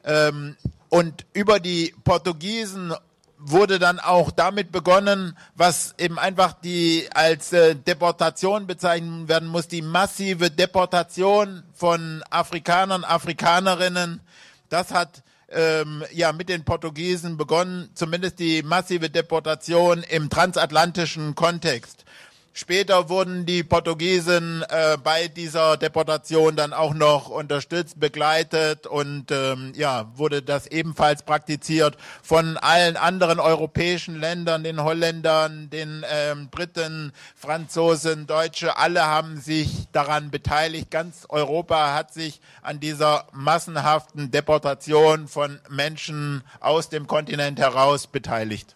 Ähm, 0.05 0.55
und 0.87 1.25
über 1.33 1.59
die 1.59 1.93
Portugiesen 2.05 2.93
wurde 3.43 3.79
dann 3.79 3.99
auch 3.99 4.31
damit 4.31 4.71
begonnen, 4.71 5.35
was 5.55 5.95
eben 5.97 6.19
einfach 6.19 6.53
die 6.53 7.07
als 7.13 7.51
äh, 7.53 7.75
Deportation 7.75 8.67
bezeichnet 8.67 9.27
werden 9.27 9.49
muss, 9.49 9.67
die 9.67 9.81
massive 9.81 10.51
Deportation 10.51 11.63
von 11.73 12.23
Afrikanern, 12.29 13.03
Afrikanerinnen. 13.03 14.21
Das 14.69 14.93
hat 14.93 15.23
ähm, 15.49 16.03
ja 16.13 16.31
mit 16.33 16.49
den 16.49 16.63
Portugiesen 16.63 17.35
begonnen, 17.35 17.89
zumindest 17.95 18.39
die 18.39 18.61
massive 18.61 19.09
Deportation 19.09 20.03
im 20.03 20.29
transatlantischen 20.29 21.35
Kontext. 21.35 22.05
Später 22.53 23.07
wurden 23.07 23.45
die 23.45 23.63
Portugiesen 23.63 24.65
äh, 24.67 24.97
bei 25.01 25.29
dieser 25.29 25.77
Deportation 25.77 26.57
dann 26.57 26.73
auch 26.73 26.93
noch 26.93 27.29
unterstützt, 27.29 27.97
begleitet 27.97 28.85
und 28.85 29.31
ähm, 29.31 29.71
ja, 29.73 30.11
wurde 30.15 30.41
das 30.41 30.67
ebenfalls 30.67 31.23
praktiziert 31.23 31.95
von 32.21 32.57
allen 32.57 32.97
anderen 32.97 33.39
europäischen 33.39 34.19
Ländern, 34.19 34.65
den 34.65 34.83
Holländern, 34.83 35.69
den 35.69 36.05
ähm, 36.11 36.49
Briten, 36.49 37.13
Franzosen, 37.37 38.27
Deutsche, 38.27 38.75
alle 38.75 39.05
haben 39.05 39.39
sich 39.39 39.87
daran 39.93 40.29
beteiligt. 40.29 40.91
Ganz 40.91 41.25
Europa 41.29 41.93
hat 41.93 42.13
sich 42.13 42.41
an 42.61 42.81
dieser 42.81 43.27
massenhaften 43.31 44.29
Deportation 44.29 45.29
von 45.29 45.59
Menschen 45.69 46.43
aus 46.59 46.89
dem 46.89 47.07
Kontinent 47.07 47.59
heraus 47.59 48.07
beteiligt. 48.07 48.75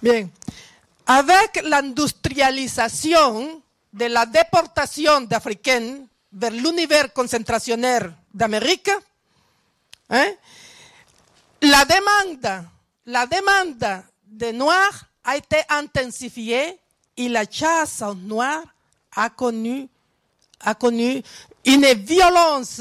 Bien. 0.00 0.30
Avec 1.06 1.62
l'industrialisation 1.64 3.60
de 3.92 4.04
la 4.06 4.24
déportation 4.24 5.20
d'Africains 5.22 6.06
vers 6.32 6.52
l'univers 6.52 7.12
concentrationnaire 7.12 8.12
d'Amérique, 8.32 8.90
hein, 10.10 10.28
la 11.60 11.84
demande, 11.84 12.64
la 13.06 13.26
demande 13.26 14.02
des 14.26 14.52
Noirs 14.52 15.04
a 15.24 15.36
été 15.36 15.58
intensifiée 15.68 16.78
et 17.16 17.28
la 17.28 17.44
chasse 17.50 18.02
aux 18.02 18.14
Noirs 18.14 18.64
a 19.14 19.28
connu, 19.28 19.88
a 20.60 20.74
connu 20.74 21.22
une 21.64 21.86
violence 21.94 22.80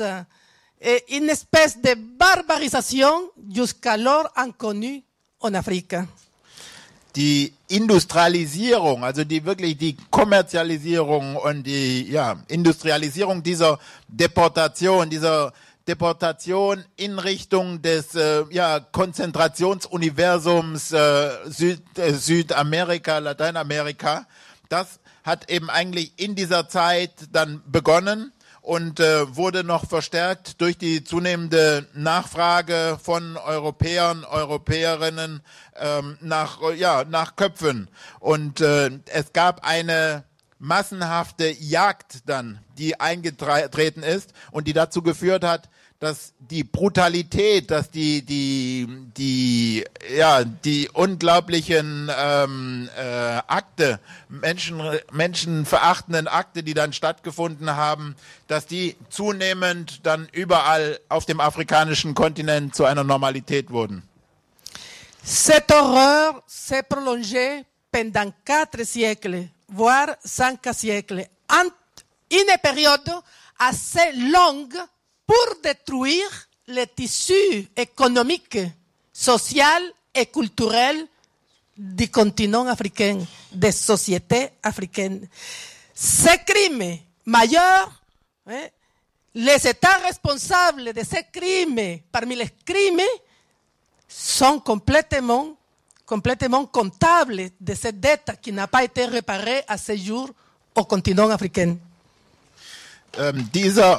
et 0.80 1.18
une 1.18 1.30
espèce 1.30 1.78
de 1.80 1.94
barbarisation 1.96 3.32
jusqu'alors 3.51 4.32
inconnue 4.36 5.04
en 5.40 5.54
Afrique. 5.54 5.96
Die 7.15 7.53
Industrialisierung, 7.68 9.03
also 9.03 9.24
die 9.24 9.46
wirklich 9.46 9.77
die 9.77 9.96
Kommerzialisierung 10.10 11.36
und 11.36 11.62
die 11.63 12.10
ja, 12.10 12.41
Industrialisierung 12.48 13.44
dieser 13.44 13.77
Deportation, 14.08 15.08
dieser 15.10 15.53
Deportation 15.88 16.84
in 16.96 17.20
Richtung 17.20 17.82
des 17.82 18.15
äh, 18.15 18.44
ja, 18.51 18.80
Konzentrationsuniversums 18.80 20.91
äh, 20.91 21.32
Süd, 21.48 21.82
äh, 21.98 22.13
Südamerika, 22.13 23.18
Lateinamerika, 23.18 24.27
das 24.70 25.00
hat 25.24 25.50
eben 25.51 25.70
eigentlich 25.70 26.13
in 26.18 26.36
dieser 26.36 26.70
Zeit 26.70 27.12
dann 27.32 27.62
begonnen 27.65 28.32
und 28.62 29.00
äh, 29.00 29.36
wurde 29.36 29.63
noch 29.63 29.88
verstärkt 29.88 30.62
durch 30.62 30.77
die 30.77 31.03
zunehmende 31.03 31.88
Nachfrage 31.94 33.00
von 33.01 33.38
Europäern, 33.38 34.24
Europäerinnen 34.24 35.41
ähm, 35.75 36.18
nach, 36.22 36.60
ja, 36.75 37.03
nach 37.03 37.36
Köpfen. 37.36 37.89
Und 38.20 38.62
äh, 38.62 38.91
es 39.08 39.34
gab 39.34 39.65
eine 39.65 40.24
massenhafte 40.59 41.50
Jagd 41.50 42.29
dann, 42.29 42.59
die 42.77 43.00
eingetreten 43.00 44.03
ist 44.03 44.31
und 44.51 44.68
die 44.68 44.74
dazu 44.74 45.01
geführt 45.01 45.44
hat, 45.44 45.70
dass 46.01 46.33
die 46.40 46.64
Brutalität, 46.64 47.70
dass 47.70 47.92
die 47.92 48.24
die 48.24 48.87
die 49.16 49.85
ja 50.18 50.44
die 50.44 50.90
unglaublichen 50.92 52.11
ähm, 52.18 52.90
äh, 52.98 53.01
Akte 53.46 54.00
Menschen 54.27 54.81
menschenverachtenden 55.11 56.27
Akte, 56.27 56.64
die 56.64 56.74
dann 56.74 56.92
stattgefunden 56.92 57.75
haben, 57.75 58.16
dass 58.48 58.66
die 58.66 58.96
zunehmend 59.11 60.00
dann 60.03 60.27
überall 60.31 61.00
auf 61.07 61.25
dem 61.27 61.40
afrikanischen 61.40 62.16
Kontinent 62.16 62.75
zu 62.75 62.85
einer 62.85 63.03
Normalität 63.03 63.70
wurden. 63.70 64.01
Cette 65.24 65.72
horreur 65.72 66.42
s'est 66.48 66.81
prolongée 66.81 67.64
pendant 67.92 68.33
quatre 68.44 68.83
siècles, 68.85 69.50
voire 69.68 70.18
cinq 70.25 70.66
siècles, 70.74 71.27
en 71.48 71.70
une 72.31 72.57
période 72.59 73.11
assez 73.59 74.11
longue 74.31 74.79
pour 75.31 75.61
détruire 75.63 76.29
les 76.67 76.87
tissus 76.87 77.70
économiques, 77.77 78.59
social 79.13 79.81
et 80.13 80.25
culturels 80.25 81.07
du 81.77 82.09
continent 82.09 82.67
africain, 82.67 83.17
des 83.53 83.72
sociétés 83.72 84.50
africaines. 84.61 85.25
Ces 85.94 86.37
crimes 86.46 86.98
majeurs, 87.25 88.03
hein, 88.46 88.67
les 89.33 89.65
États 89.65 90.00
responsables 90.05 90.91
de 90.91 91.01
ces 91.01 91.24
crimes, 91.31 92.00
parmi 92.11 92.35
les 92.35 92.50
crimes, 92.65 93.00
sont 94.09 94.59
complètement, 94.59 95.55
complètement 96.05 96.65
comptables 96.65 97.51
de 97.57 97.74
cette 97.74 98.01
dette 98.01 98.33
qui 98.41 98.51
n'a 98.51 98.67
pas 98.67 98.83
été 98.83 99.05
réparée 99.05 99.63
à 99.65 99.77
ce 99.77 99.96
jour 99.96 100.29
au 100.75 100.83
continent 100.83 101.29
africain. 101.29 101.77
Dieser 103.53 103.96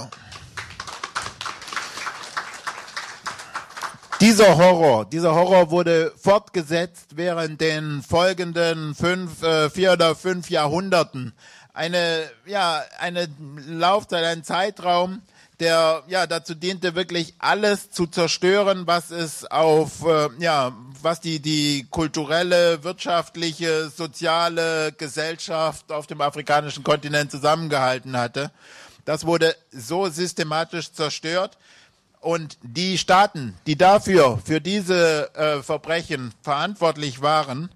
Dieser 4.23 4.57
Horror, 4.57 5.05
dieser 5.05 5.35
Horror 5.35 5.73
wurde 5.73 6.13
fortgesetzt 6.17 7.17
während 7.17 7.61
den 7.61 8.05
folgenden 8.09 8.95
fünf, 8.95 9.43
äh, 9.43 9.69
vier 9.69 9.95
oder 9.95 10.15
fünf 10.15 10.49
Jahrhunderten. 10.49 11.33
Eine, 11.75 12.31
ja, 12.47 12.85
eine 13.01 13.27
Laufzeit, 13.67 14.23
ein 14.23 14.45
Zeitraum, 14.45 15.23
der 15.59 16.05
ja 16.07 16.29
dazu 16.29 16.55
diente, 16.55 16.95
wirklich 16.95 17.35
alles 17.41 17.91
zu 17.91 18.07
zerstören, 18.07 18.87
was 18.87 19.11
es 19.11 19.45
auf, 19.51 20.07
äh, 20.07 20.29
ja, 20.39 20.73
was 21.03 21.21
die, 21.21 21.41
die 21.41 21.89
kulturelle, 21.91 22.85
wirtschaftliche, 22.85 23.89
soziale 23.91 24.93
Gesellschaft 24.93 25.91
auf 25.91 26.07
dem 26.07 26.21
afrikanischen 26.21 26.85
Kontinent 26.85 27.33
zusammengehalten 27.33 28.17
hatte. 28.17 28.53
Das 29.05 29.27
wurde 29.27 29.57
so 29.73 30.09
systematisch 30.09 30.93
zerstört, 30.93 31.59
und 32.23 32.57
die 32.63 32.99
Staaten, 32.99 33.55
die 33.67 33.77
dafür, 33.77 34.41
für 34.45 34.61
diese 34.61 35.35
äh, 35.35 35.63
Verbrechen 35.63 36.33
verantwortlich 36.41 37.21
waren, 37.21 37.69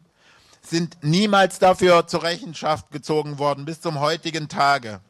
sind 0.63 0.97
niemals 1.03 1.59
dafür 1.59 2.07
zur 2.07 2.23
Rechenschaft 2.23 2.91
gezogen 2.91 3.39
worden 3.39 3.65
bis 3.65 3.81
zum 3.81 4.01
heutigen 4.01 4.49
Tage. 4.49 5.01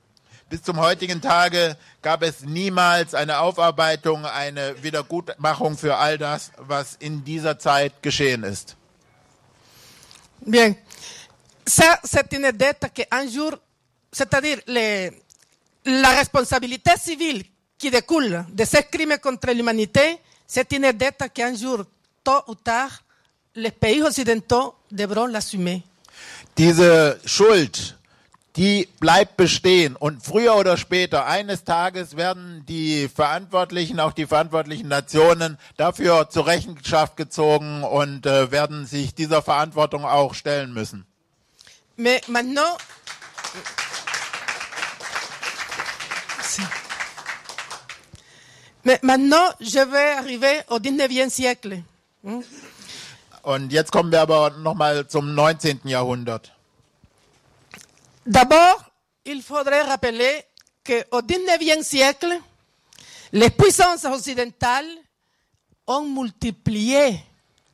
Bis 0.49 0.63
zum 0.63 0.79
heutigen 0.79 1.21
Tage 1.21 1.77
gab 2.03 2.23
es 2.23 2.43
niemals 2.43 3.15
eine 3.15 3.41
Aufarbeitung, 3.41 4.25
eine 4.25 4.83
Wiedergutmachung 4.83 5.77
für 5.77 5.97
all 5.97 6.19
das, 6.19 6.53
was 6.57 6.95
in 6.95 7.25
dieser 7.25 7.59
Zeit 7.59 8.03
geschehen 8.03 8.43
ist. 8.43 8.77
Bien. 10.41 10.77
Ça, 11.69 11.99
c'est 12.05 12.33
une 12.33 12.53
dette 12.53 12.93
que 12.95 13.03
un 13.11 13.27
jour, 13.29 13.59
c'est-à-dire 14.13 14.63
la 15.85 16.11
responsabilité 16.11 16.93
civile 16.97 17.45
qui 17.79 17.91
découle 17.91 18.45
de 18.49 18.65
ces 18.65 18.85
crimes 18.85 19.19
contre 19.19 19.53
l'humanité, 19.53 20.19
c'est 20.47 20.73
une 20.73 20.93
dette 20.93 21.25
qu'un 21.35 21.55
jour, 21.55 21.85
tôt 22.25 22.43
ou 22.49 22.55
tard, 22.55 22.91
les 23.55 23.71
pays 23.71 24.03
occidentaux 24.03 24.75
devront 24.91 25.27
l'assumer. 25.27 25.83
Diese 26.57 27.21
Schuld, 27.27 27.97
die 28.57 28.89
bleibt 29.01 29.37
bestehen 29.37 29.97
und 29.97 30.25
früher 30.25 30.57
oder 30.57 30.79
später, 30.79 31.27
eines 31.27 31.65
Tages 31.65 32.17
werden 32.17 32.65
die 32.67 33.09
Verantwortlichen, 33.09 34.01
auch 34.01 34.13
die 34.13 34.27
verantwortlichen 34.27 34.89
Nationen 34.89 35.59
dafür 35.77 36.31
zur 36.31 36.47
Rechenschaft 36.47 37.17
gezogen 37.17 37.83
und 37.85 38.25
äh, 38.25 38.51
werden 38.51 38.87
sich 38.87 39.15
dieser 39.15 39.43
Verantwortung 39.43 40.05
auch 40.07 40.35
stellen 40.35 40.73
müssen. 40.73 41.07
Mais 41.97 42.27
maintenant. 42.29 42.79
Mais 48.87 49.01
maintenant, 49.03 49.49
je 49.61 49.81
vais 49.81 50.13
arriver 50.13 50.61
au 50.69 50.79
19e 50.79 51.29
siècle. 51.29 51.83
Und 53.43 53.73
jetzt 53.73 53.91
kommen 53.91 54.13
wir 54.13 54.21
aber 54.21 54.51
nochmal 54.51 55.09
zum 55.09 55.35
19. 55.35 55.81
Jahrhundert. 55.89 56.53
D'abord, 58.25 58.85
il 59.25 59.43
faudrait 59.43 59.83
rappeler 59.83 60.45
qu'au 60.85 61.21
19e 61.21 61.83
siècle, 61.83 62.33
les 63.33 63.51
puissances 63.51 64.05
occidentales 64.05 64.87
ont 65.89 66.03
multiplié 66.09 67.21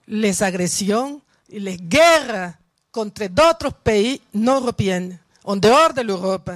les 0.09 0.42
agressions 0.42 1.20
et 1.51 1.61
les 1.61 1.77
guerres 1.77 2.55
contre 2.90 3.27
d'autres 3.27 3.75
pays 3.85 4.18
non 4.33 4.61
européens, 4.62 5.11
en 5.44 5.57
dehors 5.57 5.92
de 5.92 6.01
l'Europe. 6.01 6.51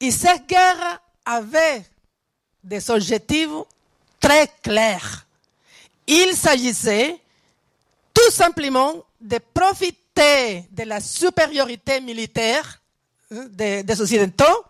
Et 0.00 0.10
ces 0.10 0.40
guerres 0.48 1.00
avaient 1.24 1.84
des 2.64 2.90
objectifs 2.90 3.50
très 4.22 4.48
clairs. 4.62 5.26
Il 6.06 6.34
s'agissait 6.34 7.20
tout 8.14 8.30
simplement 8.30 9.04
de 9.20 9.38
profiter 9.52 10.64
de 10.70 10.84
la 10.84 11.00
supériorité 11.00 12.00
militaire 12.00 12.80
hein, 13.30 13.46
des, 13.50 14.00
Occidentaux, 14.00 14.64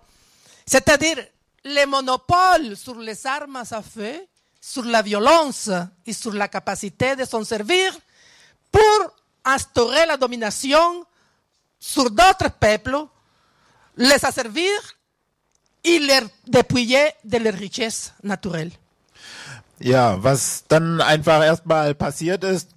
c'est-à-dire 0.67 1.19
le 1.65 1.87
monopole 1.87 2.77
sur 2.77 2.99
les 2.99 3.27
armes 3.27 3.57
à 3.71 3.83
feu, 3.83 4.15
sur 4.61 4.85
la 4.85 5.03
violence 5.03 5.71
et 6.07 6.13
sur 6.13 6.33
la 6.33 6.49
capacité 6.49 7.17
de 7.17 7.25
s'en 7.25 7.45
servir 7.45 7.97
pour 8.71 9.15
instaurer 9.45 10.07
la 10.07 10.17
domination 10.17 11.05
sur 11.79 12.11
d'autres 12.11 12.51
peuples, 12.61 12.97
les 13.97 14.25
asservir 14.25 14.71
et 15.85 15.99
leur 15.99 16.23
dépouiller 16.47 17.09
de 17.25 17.39
leurs 17.39 17.55
richesses 17.55 18.13
naturelles. 18.23 18.71
Ja, 19.83 20.23
was 20.23 20.65
dann 20.69 21.01
einfach 21.01 21.43
erstmal 21.43 21.93
passiert 21.97 22.45
ist, 22.45 22.71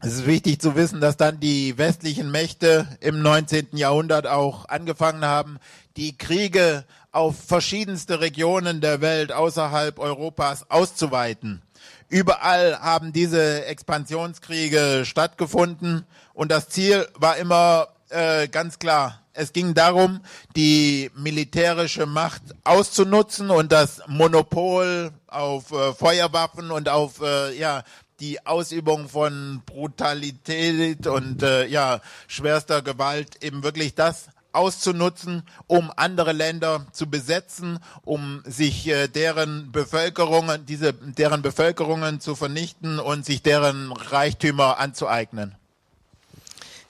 es 0.00 0.14
ist 0.14 0.26
wichtig 0.26 0.62
zu 0.62 0.76
wissen, 0.76 0.98
dass 0.98 1.18
dann 1.18 1.40
die 1.40 1.76
westlichen 1.76 2.30
Mächte 2.30 2.86
im 3.00 3.20
19. 3.20 3.68
Jahrhundert 3.72 4.26
auch 4.26 4.66
angefangen 4.66 5.26
haben, 5.26 5.58
die 5.98 6.16
Kriege 6.16 6.84
auf 7.12 7.36
verschiedenste 7.36 8.20
Regionen 8.20 8.80
der 8.80 9.02
Welt 9.02 9.30
außerhalb 9.30 9.98
Europas 9.98 10.70
auszuweiten. 10.70 11.60
Überall 12.08 12.78
haben 12.80 13.12
diese 13.12 13.66
Expansionskriege 13.66 15.02
stattgefunden 15.04 16.06
und 16.32 16.50
das 16.50 16.70
Ziel 16.70 17.06
war 17.14 17.36
immer 17.36 17.88
äh, 18.08 18.48
ganz 18.48 18.78
klar. 18.78 19.20
Es 19.38 19.52
ging 19.52 19.72
darum, 19.72 20.20
die 20.56 21.12
militärische 21.14 22.06
Macht 22.06 22.42
auszunutzen 22.64 23.50
und 23.50 23.70
das 23.70 24.02
Monopol 24.08 25.12
auf 25.28 25.70
äh, 25.70 25.94
Feuerwaffen 25.94 26.72
und 26.72 26.88
auf 26.88 27.20
äh, 27.20 27.56
ja 27.56 27.84
die 28.18 28.44
Ausübung 28.44 29.08
von 29.08 29.62
Brutalität 29.64 31.06
und 31.06 31.44
äh, 31.44 31.66
ja 31.66 32.00
schwerster 32.26 32.82
Gewalt 32.82 33.44
eben 33.44 33.62
wirklich 33.62 33.94
das 33.94 34.26
auszunutzen, 34.50 35.44
um 35.68 35.92
andere 35.94 36.32
Länder 36.32 36.88
zu 36.90 37.08
besetzen, 37.08 37.78
um 38.02 38.42
sich 38.44 38.88
äh, 38.88 39.06
deren 39.06 39.70
Bevölkerungen, 39.70 40.66
diese 40.66 40.94
deren 40.94 41.42
Bevölkerungen 41.42 42.18
zu 42.18 42.34
vernichten 42.34 42.98
und 42.98 43.24
sich 43.24 43.42
deren 43.42 43.92
Reichtümer 43.92 44.78
anzueignen. 44.80 45.54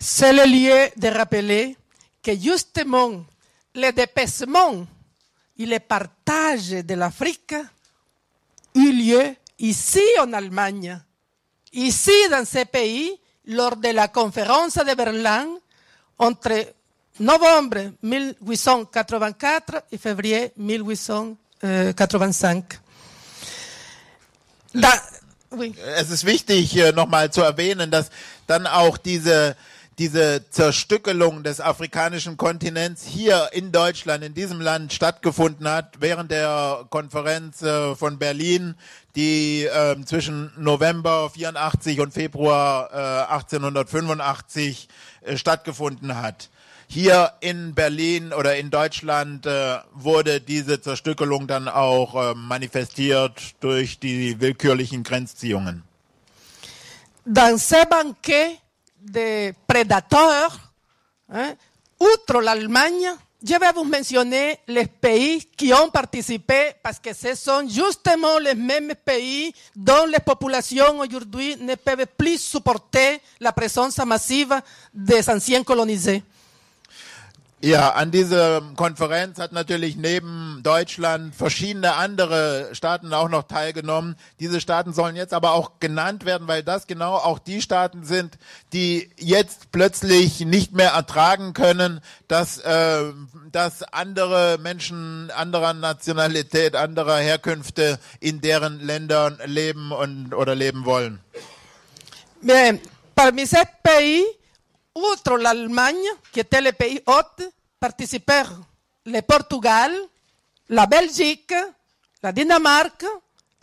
C'est 0.01 0.33
le 0.33 0.47
lieu 0.47 0.91
de 0.97 1.11
rappeler 1.11 1.75
que 2.29 2.37
justement 2.39 3.25
le 3.75 3.91
dépassement 3.91 4.87
et 5.59 5.65
le 5.65 5.79
partage 5.79 6.85
de 6.85 6.95
l'Afrique 6.95 7.55
eut 8.75 8.93
lieu 8.93 9.35
ici 9.59 10.03
en 10.21 10.35
Allemagne, 10.35 11.01
ici 11.73 12.13
dans 12.31 12.45
ce 12.45 12.67
pays, 12.67 13.11
lors 13.47 13.77
de 13.77 13.89
la 13.89 14.09
conférence 14.09 14.75
de 14.75 14.95
Berlin 14.95 15.47
entre 16.19 16.75
novembre 17.21 17.93
1884 18.03 19.85
et 19.91 19.97
février 19.97 20.53
1885. 20.59 22.79
Da, 24.75 24.93
oui. 25.53 25.75
Es 25.97 26.11
ist 26.11 26.27
wichtig, 26.27 26.77
äh, 26.77 26.93
nochmal 26.93 27.33
zu 27.33 27.41
erwähnen, 27.41 27.91
dass 27.91 28.11
dann 28.47 28.67
auch 28.67 28.99
diese 28.99 29.57
diese 29.99 30.49
Zerstückelung 30.51 31.43
des 31.43 31.61
afrikanischen 31.61 32.37
Kontinents 32.37 33.05
hier 33.05 33.51
in 33.53 33.73
Deutschland, 33.73 34.23
in 34.23 34.33
diesem 34.33 34.61
Land 34.61 34.93
stattgefunden 34.93 35.69
hat, 35.69 35.97
während 36.01 36.31
der 36.31 36.87
Konferenz 36.91 37.63
äh, 37.63 37.95
von 37.97 38.19
Berlin, 38.19 38.77
die 39.17 39.65
äh, 39.65 39.97
zwischen 40.05 40.53
November 40.57 41.31
84 41.31 42.01
und 42.01 42.13
Februar 42.13 42.91
äh, 43.29 43.33
1885 43.33 44.89
äh, 45.23 45.37
stattgefunden 45.37 46.17
hat. 46.17 46.49
Hier 46.87 47.33
in 47.41 47.75
Berlin 47.75 48.33
oder 48.33 48.57
in 48.57 48.71
Deutschland 48.71 49.45
äh, 49.47 49.79
wurde 49.93 50.41
diese 50.41 50.81
Zerstückelung 50.81 51.47
dann 51.47 51.69
auch 51.69 52.15
äh, 52.15 52.35
manifestiert 52.35 53.55
durch 53.61 53.99
die 53.99 54.41
willkürlichen 54.41 55.03
Grenzziehungen. 55.03 55.83
dans 57.29 57.59
ce 57.59 57.85
banquet 57.91 58.59
de 59.01 59.53
prédateurs, 59.67 60.73
hein, 61.33 61.55
outre 62.01 62.41
l'Allemagne, 62.41 63.11
je 63.43 63.55
vais 63.55 63.73
vous 63.73 63.85
mentionner 63.85 64.59
les 64.67 64.87
pays 64.87 65.45
qui 65.57 65.73
ont 65.73 65.91
participé 65.91 66.73
parce 66.83 66.99
que 66.99 67.15
ce 67.15 67.37
sont 67.37 67.69
justement 67.69 68.39
les 68.39 68.55
mêmes 68.55 68.95
pays 69.05 69.53
dont 69.77 70.07
les 70.07 70.19
populations 70.19 70.99
aujourd'hui 70.99 71.57
ne 71.61 71.77
peuvent 71.77 72.07
plus 72.17 72.39
supporter 72.39 73.21
la 73.39 73.53
présence 73.53 73.99
massive 73.99 74.61
des 74.93 75.29
anciens 75.31 75.63
colonisés. 75.63 76.23
Ja, 77.61 77.91
an 77.91 78.13
dieser 78.13 78.63
Konferenz 78.77 79.41
hat 79.41 79.51
natürlich 79.51 79.97
neben 79.97 80.61
Deutschland 80.63 81.35
verschiedene 81.35 81.95
andere 81.95 82.69
Staaten 82.73 83.13
auch 83.13 83.29
noch 83.29 83.43
teilgenommen. 83.43 84.15
Diese 84.39 84.61
Staaten 84.61 84.93
sollen 84.93 85.17
jetzt 85.17 85.35
aber 85.35 85.53
auch 85.53 85.81
genannt 85.81 86.25
werden, 86.25 86.47
weil 86.47 86.63
das 86.63 86.87
genau 86.87 87.15
auch 87.15 87.41
die 87.41 87.61
Staaten 87.61 88.05
sind, 88.05 88.39
die 88.73 89.11
jetzt 89.17 89.73
plötzlich 89.73 90.39
nicht 90.41 90.73
mehr 90.73 90.91
ertragen 90.91 91.53
können, 91.53 92.01
dass, 92.29 92.59
äh, 92.59 93.13
dass 93.51 93.83
andere 93.83 94.59
Menschen 94.63 95.33
anderer 95.33 95.75
Nationalität, 95.75 96.77
anderer 96.77 97.17
Herkünfte 97.17 97.99
in 98.21 98.41
deren 98.41 98.79
Ländern 98.79 99.37
leben 99.47 99.91
und 99.91 100.33
oder 100.33 100.55
leben 100.55 100.85
wollen. 100.85 101.19
Bien, 102.41 102.81
parmi 103.17 103.47
ces 103.47 103.67
pays, 103.83 104.23
outre 104.99 105.37
l'Allemagne, 105.39 106.09
qui 106.33 106.41
était 106.41 106.61
le 106.61 106.73
pays 106.73 107.01
hôte, 107.07 107.43
participèrent 107.81 108.53
le 109.07 109.21
Portugal, 109.21 109.93
la 110.69 110.87
Belgique, 110.87 111.55
la 112.23 112.33
Dinamarque, 112.33 113.07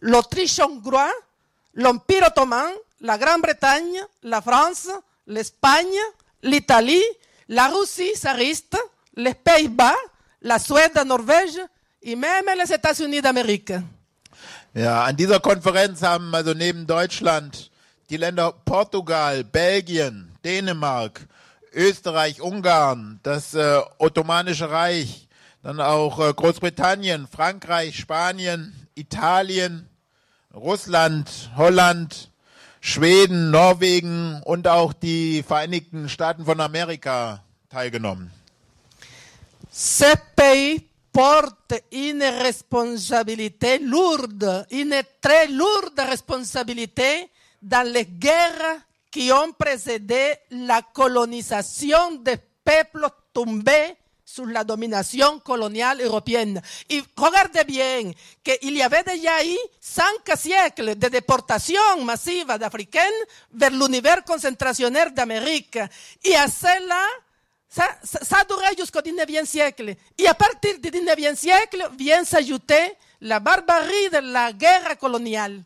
l'Autriche 0.01 0.59
hongroise, 0.59 1.11
l'Empire 1.73 2.27
ottoman, 2.27 2.71
la 3.01 3.17
Grande-Bretagne, 3.17 4.01
la 4.23 4.41
France, 4.41 4.89
l'Espagne, 5.27 5.99
l'Italie, 6.41 7.03
la 7.49 7.67
Russie 7.67 8.13
tsariste, 8.15 8.77
les 9.15 9.33
Pays-Bas, 9.33 9.95
la 10.41 10.59
Suède, 10.59 10.91
la 10.95 11.03
Norvège 11.03 11.59
et 12.01 12.15
même 12.15 12.45
les 12.57 12.71
États-Unis 12.73 13.21
d'Amérique. 13.21 13.73
An 14.75 15.15
dieser 15.15 15.39
Konferenz 15.39 16.01
haben 16.01 16.33
also 16.35 16.53
neben 16.53 16.85
Deutschland 16.85 17.71
die 18.09 18.17
Länder 18.17 18.51
Portugal, 18.65 19.43
Belgien, 19.43 20.24
Dänemark, 20.45 21.27
Österreich, 21.73 22.39
Ungarn, 22.39 23.19
das 23.23 23.53
äh, 23.55 23.81
Ottomanische 23.97 24.69
Reich, 24.69 25.27
dann 25.63 25.81
auch 25.81 26.19
äh, 26.19 26.31
Großbritannien, 26.31 27.27
Frankreich, 27.27 27.97
Spanien, 27.97 28.87
Italien, 28.93 29.89
Russland, 30.53 31.49
Holland, 31.57 32.29
Schweden, 32.79 33.49
Norwegen 33.49 34.41
und 34.45 34.67
auch 34.67 34.93
die 34.93 35.41
Vereinigten 35.41 36.07
Staaten 36.07 36.45
von 36.45 36.61
Amerika 36.61 37.43
teilgenommen. 37.69 38.31
Ce 39.71 40.13
pays 40.35 40.81
porte 41.11 41.81
une 41.91 42.21
responsabilité 42.43 43.79
lourde, 43.79 44.67
une 44.69 45.01
très 45.19 45.47
lourde 45.49 45.99
responsabilité 46.09 47.29
dans 47.61 47.85
les 47.91 48.05
guerres 48.05 48.85
qui 49.15 49.31
ont 49.31 49.53
précédé 49.53 50.33
la 50.51 50.81
colonisation 50.81 52.15
des 52.15 52.35
peuples 52.65 53.07
tombés 53.31 53.95
sous 54.25 54.45
la 54.45 54.65
domination 54.65 55.39
coloniale 55.39 56.01
européenne. 56.01 56.61
Et 56.89 57.01
regardez 57.15 57.63
bien 57.63 58.11
qu'il 58.43 58.75
y 58.75 58.81
avait 58.81 59.03
déjà 59.03 59.45
eu 59.45 59.55
cinq 59.79 60.35
siècles 60.35 60.95
de 60.95 61.07
déportation 61.07 62.03
massive 62.03 62.47
d'Africains 62.59 62.99
vers 63.53 63.71
l'univers 63.71 64.21
concentrationnaire 64.25 65.11
d'Amérique. 65.13 65.79
Et 66.25 66.35
à 66.35 66.49
cela, 66.49 67.05
ça, 67.69 67.85
ça, 68.03 68.19
ça 68.21 68.39
a 68.41 68.43
duré 68.43 68.65
jusqu'au 68.77 68.99
19e 68.99 69.45
siècle. 69.45 69.95
Et 70.17 70.27
à 70.27 70.33
partir 70.33 70.77
du 70.77 70.89
19e 70.89 71.37
siècle 71.37 71.89
vient 71.97 72.25
s'ajouter 72.25 72.91
la 73.21 73.39
barbarie 73.39 74.09
de 74.11 74.33
la 74.33 74.51
guerre 74.51 74.97
coloniale. 74.97 75.63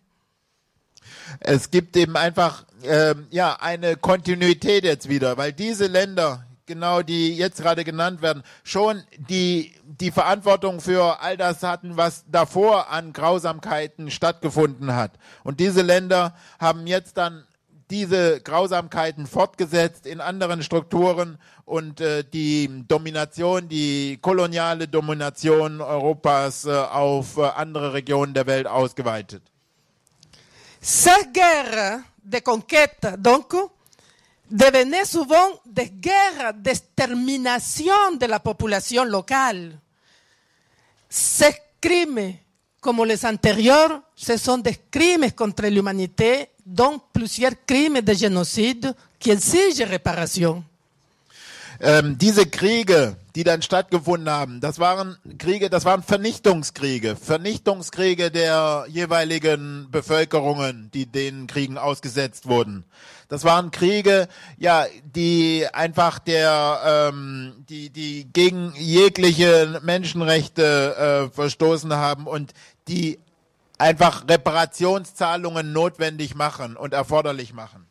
Es 1.39 1.71
gibt 1.71 1.95
eben 1.97 2.15
einfach 2.17 2.65
ähm, 2.83 3.27
ja 3.29 3.57
eine 3.59 3.95
Kontinuität 3.95 4.83
jetzt 4.83 5.09
wieder, 5.09 5.37
weil 5.37 5.53
diese 5.53 5.87
Länder 5.87 6.45
genau 6.69 7.01
die 7.01 7.35
jetzt 7.35 7.61
gerade 7.61 7.83
genannt 7.83 8.21
werden, 8.21 8.43
schon 8.63 9.03
die, 9.17 9.73
die 9.83 10.11
Verantwortung 10.11 10.79
für 10.79 11.19
all 11.19 11.35
das 11.35 11.63
hatten, 11.63 11.97
was 11.97 12.23
davor 12.31 12.89
an 12.91 13.11
Grausamkeiten 13.11 14.09
stattgefunden 14.11 14.95
hat. 14.95 15.11
Und 15.43 15.59
diese 15.59 15.81
Länder 15.81 16.35
haben 16.59 16.87
jetzt 16.87 17.17
dann 17.17 17.43
diese 17.89 18.39
Grausamkeiten 18.41 19.25
fortgesetzt 19.25 20.05
in 20.05 20.21
anderen 20.21 20.61
Strukturen 20.61 21.39
und 21.65 22.01
äh, 22.01 22.23
die 22.23 22.83
Domination, 22.87 23.67
die 23.67 24.19
koloniale 24.21 24.87
Domination 24.87 25.81
Europas 25.81 26.65
äh, 26.65 26.71
auf 26.71 27.37
äh, 27.37 27.41
andere 27.41 27.93
Regionen 27.93 28.35
der 28.35 28.45
Welt 28.45 28.67
ausgeweitet. 28.67 29.41
Ces 30.81 31.25
guerres 31.33 32.01
de 32.23 32.39
conquête, 32.39 33.07
donc, 33.17 33.53
devenaient 34.49 35.05
souvent 35.05 35.59
des 35.65 35.89
guerres 35.89 36.53
d'extermination 36.55 38.15
de 38.19 38.25
la 38.25 38.39
population 38.39 39.03
locale. 39.03 39.77
Ces 41.09 41.55
crimes, 41.81 42.35
como 42.81 43.03
les 43.05 43.25
anteriores, 43.25 44.01
ce 44.15 44.37
sont 44.37 44.57
des 44.59 44.75
crimes 44.89 45.31
contre 45.31 45.67
l'humanité, 45.67 46.49
dont 46.65 46.99
plusieurs 47.11 47.65
crimes 47.65 48.01
de 48.01 48.13
génocide 48.13 48.93
qui 49.19 49.31
exigent 49.31 49.85
réparation. 49.85 50.63
Ähm, 51.81 52.17
diese 52.17 52.45
Kriege, 52.45 53.15
die 53.35 53.45
dann 53.45 53.61
stattgefunden 53.61 54.29
haben, 54.29 54.59
das 54.59 54.79
waren 54.79 55.17
Kriege, 55.37 55.69
das 55.69 55.85
waren 55.85 56.03
Vernichtungskriege, 56.03 57.15
Vernichtungskriege 57.15 58.31
der 58.31 58.85
jeweiligen 58.89 59.87
Bevölkerungen, 59.89 60.91
die 60.93 61.05
den 61.05 61.47
Kriegen 61.47 61.77
ausgesetzt 61.77 62.47
wurden. 62.47 62.83
Das 63.29 63.45
waren 63.45 63.71
Kriege, 63.71 64.27
ja, 64.57 64.87
die 65.15 65.67
einfach 65.71 66.19
der, 66.19 67.11
ähm, 67.13 67.63
die, 67.69 67.89
die 67.91 68.27
gegen 68.33 68.73
jegliche 68.75 69.79
Menschenrechte 69.83 71.29
äh, 71.29 71.33
verstoßen 71.33 71.93
haben 71.93 72.27
und 72.27 72.53
die 72.89 73.19
einfach 73.77 74.27
Reparationszahlungen 74.27 75.71
notwendig 75.71 76.35
machen 76.35 76.75
und 76.75 76.93
erforderlich 76.93 77.53
machen. 77.53 77.85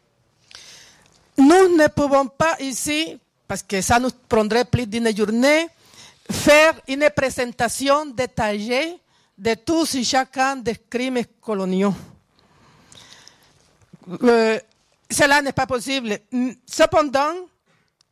Nous 1.36 1.76
ne 1.76 1.88
pouvons 1.88 2.30
pas 2.36 2.58
ici, 2.58 3.20
parce 3.48 3.62
que 3.62 3.80
ça 3.80 3.98
nous 3.98 4.10
prendrait 4.28 4.66
plus 4.66 4.86
d'une 4.86 5.14
journée, 5.16 5.66
faire 6.30 6.74
une 6.86 7.08
présentation 7.16 8.04
détaillée 8.06 8.98
de 9.36 9.54
tous 9.54 9.94
et 9.94 10.04
chacun 10.04 10.56
des 10.56 10.76
crimes 10.76 11.22
coloniaux. 11.40 11.94
Euh, 14.22 14.58
cela 15.10 15.40
n'est 15.40 15.52
pas 15.52 15.66
possible. 15.66 16.18
Cependant, 16.66 17.32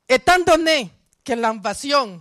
étant 0.09 0.39
donné 0.47 0.91
que 1.23 1.35
l'invasion 1.35 2.21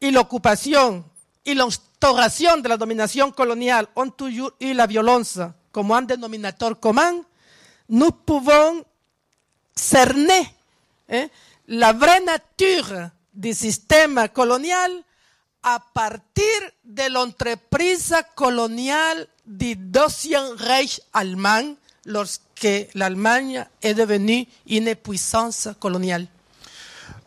et 0.00 0.10
l'occupation 0.10 1.04
et 1.44 1.52
l'instauration 1.54 2.56
de 2.58 2.68
la 2.68 2.76
domination 2.78 3.30
coloniale 3.30 3.86
ont 3.96 4.08
toujours 4.08 4.52
eu 4.60 4.72
la 4.72 4.86
violence 4.86 5.38
comme 5.70 5.92
un 5.92 6.02
dénominateur 6.02 6.78
commun, 6.80 7.12
nous 7.90 8.10
pouvons 8.10 8.82
cerner 9.74 10.42
la 11.68 11.92
vraie 11.92 12.24
nature 12.24 13.10
du 13.34 13.52
système 13.52 14.28
colonial 14.32 14.90
à 15.62 15.78
partir 15.92 16.44
de 16.84 17.12
l'entreprise 17.12 18.14
coloniale 18.34 19.26
du 19.46 19.76
Deuxième 19.76 20.56
Reich 20.56 21.00
allemand 21.12 21.74
lorsque 22.06 22.88
l'Allemagne 22.94 23.66
est 23.82 23.94
devenue 23.94 24.46
une 24.66 24.94
puissance 24.94 25.68
coloniale. 25.78 26.26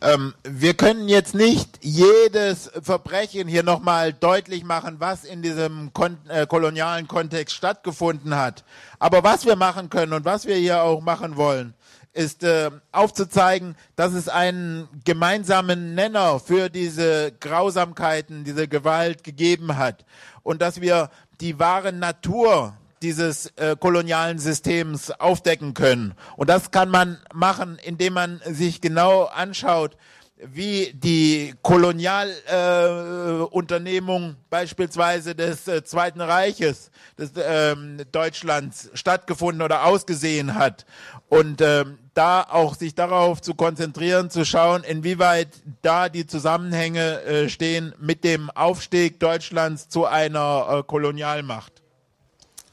Ähm, 0.04 0.34
wir 0.44 0.74
können 0.74 1.08
jetzt 1.08 1.36
nicht 1.36 1.78
jedes 1.82 2.72
Verbrechen 2.82 3.48
hier 3.48 3.62
nochmal 3.62 4.14
deutlich 4.14 4.64
machen, 4.64 4.96
was 4.98 5.24
in 5.24 5.44
diesem 5.44 5.94
kon 5.94 6.18
äh, 6.28 6.48
kolonialen 6.48 7.08
Kontext 7.08 7.56
stattgefunden 7.56 8.36
hat. 8.36 8.64
Aber 8.98 9.24
was 9.24 9.46
wir 9.46 9.56
machen 9.56 9.92
können 9.92 10.14
und 10.14 10.26
was 10.26 10.48
wir 10.48 10.56
hier 10.56 10.82
auch 10.82 11.02
machen 11.02 11.36
wollen, 11.36 11.76
ist 12.14 12.44
äh, 12.44 12.72
aufzuzeigen, 12.92 13.76
dass 13.96 14.14
es 14.14 14.28
einen 14.28 14.88
gemeinsamen 15.06 15.96
Nenner 15.96 16.40
für 16.40 16.70
diese 16.70 17.32
Grausamkeiten, 17.40 18.44
diese 18.44 18.68
Gewalt 18.68 19.24
gegeben 19.24 19.78
hat 19.78 20.06
und 20.44 20.62
dass 20.62 20.82
wir 20.82 21.10
die 21.40 21.58
wahre 21.60 21.94
Natur 21.94 22.74
dieses 23.02 23.48
äh, 23.56 23.78
kolonialen 23.80 24.40
Systems 24.40 25.10
aufdecken 25.12 25.74
können. 25.74 26.14
Und 26.38 26.50
das 26.50 26.72
kann 26.72 26.90
man 26.90 27.18
machen, 27.34 27.80
indem 27.84 28.14
man 28.14 28.42
sich 28.46 28.82
genau 28.82 29.26
anschaut, 29.26 29.98
wie 30.44 30.92
die 30.94 31.54
Kolonialunternehmung 31.62 34.32
äh, 34.32 34.36
beispielsweise 34.50 35.36
des 35.36 35.68
äh, 35.68 35.84
Zweiten 35.84 36.22
Reiches 36.22 36.90
des 37.18 37.32
ähm, 37.38 37.98
Deutschlands 38.12 38.90
stattgefunden 38.94 39.62
oder 39.62 39.86
ausgesehen 39.86 40.56
hat 40.56 40.86
und 41.30 41.62
ähm, 41.62 42.00
da 42.14 42.44
auch 42.44 42.76
sich 42.76 42.94
darauf 42.96 43.42
zu 43.42 43.54
konzentrieren, 43.54 44.30
zu 44.30 44.46
schauen, 44.46 44.84
inwieweit 44.84 45.50
da 45.82 46.10
die 46.10 46.28
Zusammenhänge 46.28 47.22
äh, 47.22 47.50
stehen 47.50 47.94
mit 48.00 48.24
dem 48.24 48.50
Aufstieg 48.52 49.20
Deutschlands 49.20 49.88
zu 49.88 50.06
einer 50.06 50.80
äh, 50.80 50.84
Kolonialmacht. 50.84 51.82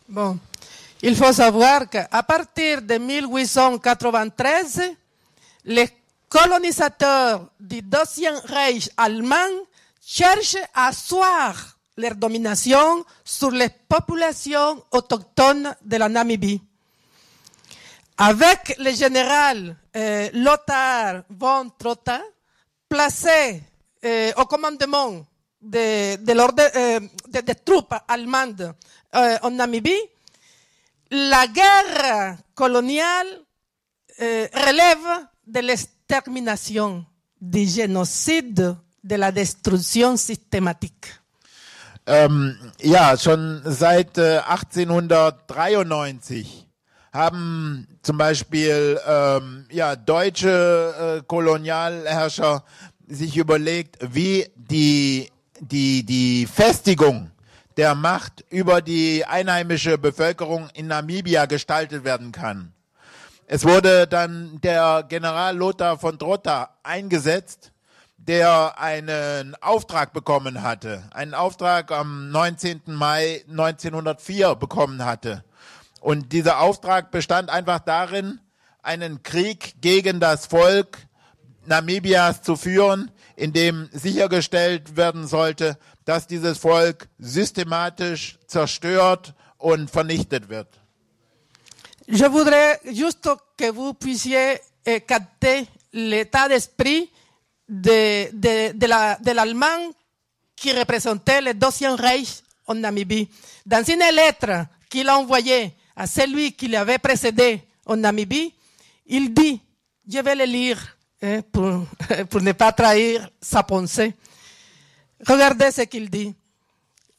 Bon, 0.08 0.40
il 1.02 1.14
faut 1.14 1.32
savoir 1.32 1.88
qu'à 1.88 2.22
partir 2.22 2.80
de 2.80 2.98
1893, 2.98 4.96
les 5.64 5.90
colonisateurs 6.28 7.48
du 7.60 7.82
Deuxième 7.82 8.36
Reich 8.46 8.90
allemand 8.96 9.66
cherchent 10.04 10.56
à 10.74 10.88
asseoir 10.88 11.76
leur 11.96 12.14
domination 12.14 13.04
sur 13.24 13.50
les 13.50 13.68
populations 13.88 14.82
autochtones 14.90 15.74
de 15.84 15.96
la 15.96 16.08
Namibie. 16.08 16.62
Avec 18.20 18.76
le 18.78 18.90
général 18.92 19.76
euh, 19.96 20.28
Lothar 20.34 21.22
von 21.30 21.70
Trotha, 21.78 22.20
placé 22.88 23.62
euh, 24.04 24.32
au 24.36 24.44
commandement 24.46 25.24
de, 25.60 26.16
de 26.16 26.32
l'ordre 26.32 26.64
euh, 26.74 27.00
de- 27.28 27.40
des 27.40 27.54
troupes 27.54 27.94
allemandes 28.08 28.74
euh, 29.14 29.38
en 29.42 29.50
Namibie, 29.52 29.92
la 31.10 31.46
guerre 31.46 32.36
coloniale 32.54 33.28
euh, 34.20 34.48
relève 34.52 35.26
de 35.46 35.60
l'extermination, 35.60 37.04
du 37.40 37.64
génocide, 37.66 38.74
de 39.04 39.14
la 39.14 39.30
destruction 39.30 40.16
systématique. 40.16 41.06
Ähm, 42.10 42.56
ja, 42.82 43.16
schon 43.16 43.62
seit 43.70 44.16
äh, 44.18 44.40
1893 44.74 46.66
haben 47.12 47.86
zum 48.02 48.18
Beispiel 48.18 49.00
ähm, 49.06 49.66
ja, 49.70 49.96
deutsche 49.96 51.18
äh, 51.18 51.22
Kolonialherrscher 51.26 52.64
sich 53.06 53.36
überlegt, 53.36 53.96
wie 54.00 54.46
die, 54.54 55.30
die, 55.60 56.04
die 56.04 56.46
Festigung 56.46 57.30
der 57.76 57.94
Macht 57.94 58.44
über 58.50 58.82
die 58.82 59.24
einheimische 59.24 59.98
Bevölkerung 59.98 60.68
in 60.74 60.88
Namibia 60.88 61.46
gestaltet 61.46 62.04
werden 62.04 62.32
kann. 62.32 62.72
Es 63.46 63.64
wurde 63.64 64.06
dann 64.06 64.60
der 64.60 65.04
General 65.08 65.56
Lothar 65.56 65.96
von 65.98 66.18
Trotta 66.18 66.70
eingesetzt, 66.82 67.72
der 68.18 68.78
einen 68.78 69.54
Auftrag 69.62 70.12
bekommen 70.12 70.62
hatte, 70.62 71.04
einen 71.12 71.32
Auftrag 71.32 71.90
am 71.90 72.30
19. 72.30 72.82
Mai 72.86 73.42
1904 73.48 74.54
bekommen 74.56 75.02
hatte. 75.04 75.44
Und 76.00 76.32
dieser 76.32 76.60
Auftrag 76.60 77.10
bestand 77.10 77.50
einfach 77.50 77.80
darin, 77.80 78.40
einen 78.82 79.22
Krieg 79.22 79.74
gegen 79.80 80.20
das 80.20 80.46
Volk 80.46 80.98
Namibias 81.66 82.42
zu 82.42 82.56
führen, 82.56 83.10
in 83.36 83.52
dem 83.52 83.88
sichergestellt 83.92 84.96
werden 84.96 85.26
sollte, 85.26 85.76
dass 86.04 86.26
dieses 86.26 86.58
Volk 86.58 87.08
systematisch 87.18 88.38
zerstört 88.46 89.34
und 89.58 89.90
vernichtet 89.90 90.48
wird. 90.48 90.68
Je 92.06 92.24
voudrais 92.30 92.80
juste 92.84 93.28
que 93.56 93.70
vous 93.70 93.92
puissiez 93.92 94.58
euh, 94.86 94.98
capter 95.06 95.66
l'état 95.92 96.48
d'esprit 96.48 97.10
de, 97.68 98.30
de, 98.32 98.72
de 98.72 98.86
la- 98.86 99.18
l'Allemand 99.34 99.92
qui 100.56 100.72
représentait 100.72 101.42
le 101.42 101.52
Deuxième 101.52 101.96
Reich 101.96 102.42
en 102.66 102.74
Namibie. 102.76 103.28
Dans 103.66 103.84
une 103.86 104.02
lettre 104.16 104.66
qu'il 104.88 105.06
a 105.08 105.18
envoyée 105.18 105.74
à 105.98 106.06
celui 106.06 106.52
qui 106.52 106.68
l'avait 106.68 106.98
précédé 106.98 107.60
en 107.84 107.96
Namibie, 107.96 108.54
il 109.06 109.34
dit, 109.34 109.60
je 110.08 110.18
vais 110.20 110.36
le 110.36 110.44
lire 110.44 110.96
hein, 111.20 111.40
pour, 111.50 111.86
pour 112.30 112.40
ne 112.40 112.52
pas 112.52 112.70
trahir 112.70 113.28
sa 113.40 113.64
pensée. 113.64 114.14
Regardez 115.26 115.72
ce 115.72 115.82
qu'il 115.82 116.08
dit. 116.08 116.32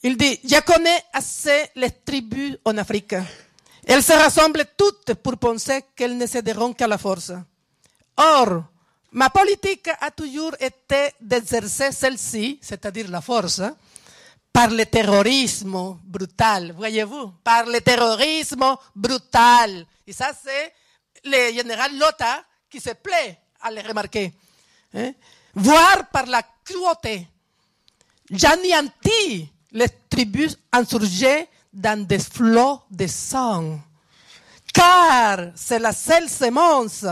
Il 0.01 0.15
dit, 0.15 0.39
je 0.45 0.61
connais 0.61 1.03
assez 1.11 1.65
les 1.75 1.91
tribus 1.91 2.57
en 2.63 2.77
Afrique. 2.77 3.15
Elles 3.85 4.03
se 4.03 4.13
rassemblent 4.13 4.65
toutes 4.77 5.13
pour 5.15 5.37
penser 5.37 5.81
qu'elles 5.93 6.17
ne 6.17 6.25
céderont 6.25 6.71
qu'à 6.73 6.87
la 6.87 6.97
force. 6.97 7.33
Or, 8.15 8.63
Ma 9.11 9.29
politique 9.29 9.89
a 9.99 10.11
toujours 10.11 10.53
été 10.59 11.13
d'exercer 11.19 11.91
celle-ci, 11.91 12.59
c'est-à-dire 12.61 13.09
la 13.09 13.21
force, 13.21 13.61
par 14.51 14.69
le 14.69 14.85
terrorisme 14.85 15.97
brutal, 16.03 16.73
voyez-vous, 16.75 17.33
par 17.43 17.65
le 17.65 17.79
terrorisme 17.81 18.75
brutal. 18.95 19.85
Et 20.05 20.13
ça, 20.13 20.31
c'est 20.43 20.73
le 21.23 21.53
général 21.53 21.97
Lota 21.97 22.43
qui 22.69 22.79
se 22.79 22.91
plaît 22.91 23.39
à 23.61 23.71
le 23.71 23.81
remarquer. 23.81 24.33
Hein? 24.93 25.11
Voire 25.53 26.09
par 26.11 26.25
la 26.25 26.41
cruauté. 26.63 27.27
J'anéantis 28.29 29.49
les 29.71 29.87
tribus 30.09 30.57
insurgées 30.71 31.47
dans 31.71 32.05
des 32.05 32.19
flots 32.19 32.81
de 32.89 33.07
sang. 33.07 33.79
Car 34.73 35.51
c'est 35.55 35.79
la 35.79 35.93
seule 35.93 36.29
semence 36.29 37.05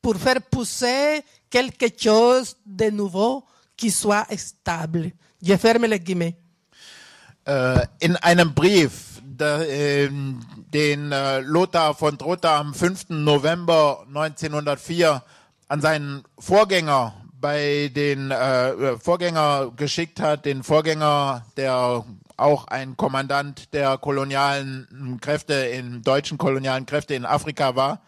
pour 0.00 0.16
faire 0.16 0.40
pousser 0.42 1.22
quelque 1.48 1.86
chose 1.98 2.56
de 2.64 2.90
nouveau 2.90 3.44
qui 3.76 3.90
soit 3.90 4.26
stable. 4.36 5.10
Je 5.42 5.56
ferme 5.56 5.86
les 5.86 5.98
guillemets. 5.98 6.36
Äh, 7.44 7.86
in 8.00 8.16
einem 8.16 8.54
Brief, 8.54 9.22
der, 9.22 9.68
ähm, 9.68 10.40
den 10.72 11.12
äh, 11.12 11.40
Lothar 11.40 11.94
von 11.94 12.18
Trotha 12.18 12.58
am 12.58 12.74
5. 12.74 13.10
November 13.10 14.04
1904 14.08 15.22
an 15.68 15.80
seinen 15.80 16.24
Vorgänger 16.38 17.14
bei 17.40 17.90
den 17.94 18.30
äh, 18.30 18.98
Vorgänger 18.98 19.72
geschickt 19.74 20.20
hat, 20.20 20.44
den 20.44 20.62
Vorgänger, 20.62 21.46
der 21.56 22.04
auch 22.36 22.66
ein 22.66 22.96
Kommandant 22.96 23.72
der 23.72 23.96
kolonialen 23.98 25.18
Kräfte 25.20 25.54
in 25.54 26.02
deutschen 26.02 26.38
kolonialen 26.38 26.86
Kräfte 26.86 27.14
in 27.14 27.24
Afrika 27.24 27.76
war. 27.76 28.02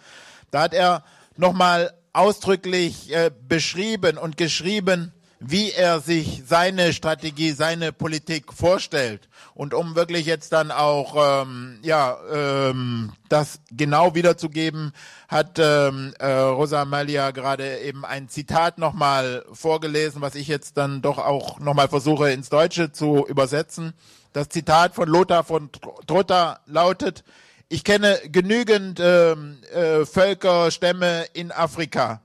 Da 0.50 0.62
hat 0.62 0.74
er 0.74 1.02
nochmal 1.36 1.92
ausdrücklich 2.12 3.14
äh, 3.14 3.30
beschrieben 3.48 4.18
und 4.18 4.36
geschrieben, 4.36 5.12
wie 5.44 5.72
er 5.72 6.00
sich 6.00 6.42
seine 6.46 6.92
Strategie, 6.92 7.52
seine 7.52 7.92
Politik 7.92 8.52
vorstellt. 8.52 9.28
Und 9.54 9.74
um 9.74 9.96
wirklich 9.96 10.26
jetzt 10.26 10.52
dann 10.52 10.70
auch 10.70 11.42
ähm, 11.42 11.78
ja 11.82 12.16
ähm, 12.32 13.12
das 13.28 13.60
genau 13.70 14.14
wiederzugeben, 14.14 14.92
hat 15.28 15.58
ähm, 15.58 16.14
äh, 16.18 16.30
Rosa 16.30 16.84
Malia 16.84 17.32
gerade 17.32 17.78
eben 17.80 18.04
ein 18.04 18.28
Zitat 18.28 18.78
nochmal 18.78 19.44
vorgelesen, 19.52 20.22
was 20.22 20.34
ich 20.36 20.46
jetzt 20.46 20.76
dann 20.76 21.02
doch 21.02 21.18
auch 21.18 21.58
nochmal 21.58 21.88
versuche 21.88 22.30
ins 22.30 22.48
Deutsche 22.48 22.92
zu 22.92 23.26
übersetzen. 23.26 23.94
Das 24.32 24.48
Zitat 24.48 24.94
von 24.94 25.08
Lothar 25.08 25.44
von 25.44 25.70
Trotter 26.06 26.60
lautet, 26.66 27.24
ich 27.68 27.84
kenne 27.84 28.18
genügend 28.26 29.00
ähm, 29.00 29.58
äh, 29.72 30.04
Völker, 30.04 30.70
Stämme 30.70 31.24
in 31.32 31.50
Afrika. 31.50 32.20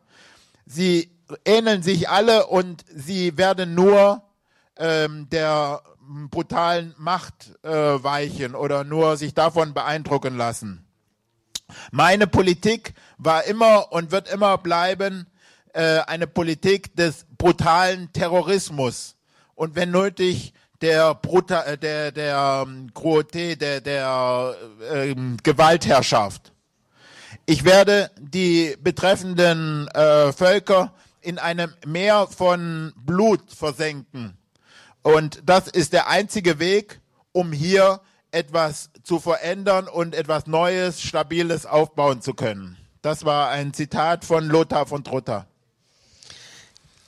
Sie 0.66 1.10
ähneln 1.46 1.84
sich 1.84 2.10
alle 2.10 2.48
und 2.48 2.86
sie 2.94 3.38
werden 3.38 3.76
nur 3.76 4.24
ähm, 4.78 5.28
der 5.30 5.82
brutalen 6.30 6.96
Macht 6.98 7.52
äh, 7.64 7.70
weichen 7.70 8.56
oder 8.56 8.84
nur 8.84 9.18
sich 9.18 9.34
davon 9.34 9.74
beeindrucken 9.74 10.38
lassen. 10.38 10.86
Meine 11.92 12.28
Politik 12.28 12.94
war 13.18 13.44
immer 13.44 13.92
und 13.92 14.12
wird 14.12 14.30
immer 14.32 14.58
bleiben 14.58 15.28
äh, 15.74 16.00
eine 16.00 16.28
Politik 16.28 16.96
des 16.96 17.26
brutalen 17.38 18.12
Terrorismus 18.14 19.16
und 19.56 19.76
wenn 19.76 19.92
nötig 19.92 20.54
der 20.82 21.16
Bruta 21.16 21.64
äh, 21.64 21.78
der 21.78 22.12
der 22.12 22.66
ähm, 22.66 22.90
Cruauté, 22.94 23.56
der 23.56 23.82
der 23.82 24.56
äh, 24.92 25.16
Gewaltherrschaft. 25.44 26.54
Ich 27.46 27.64
werde 27.64 28.12
die 28.20 28.76
betreffenden 28.82 29.88
äh, 29.90 30.32
Völker 30.32 30.94
in 31.28 31.40
einem 31.40 31.74
Meer 31.86 32.28
von 32.28 32.94
Blut 32.96 33.52
versenken. 33.52 34.38
Und 35.02 35.42
das 35.44 35.68
ist 35.68 35.92
der 35.92 36.08
einzige 36.08 36.58
Weg, 36.58 37.02
um 37.34 37.52
hier 37.52 38.00
etwas 38.32 38.90
zu 39.04 39.20
verändern 39.20 39.90
und 39.90 40.16
etwas 40.16 40.48
Neues, 40.48 41.02
Stabiles 41.02 41.66
aufbauen 41.66 42.22
zu 42.22 42.34
können. 42.34 42.78
Das 43.02 43.26
war 43.26 43.50
ein 43.50 43.74
Zitat 43.74 44.24
von 44.24 44.48
Lothar 44.48 44.86
von 44.86 45.04
Trotta. 45.04 45.46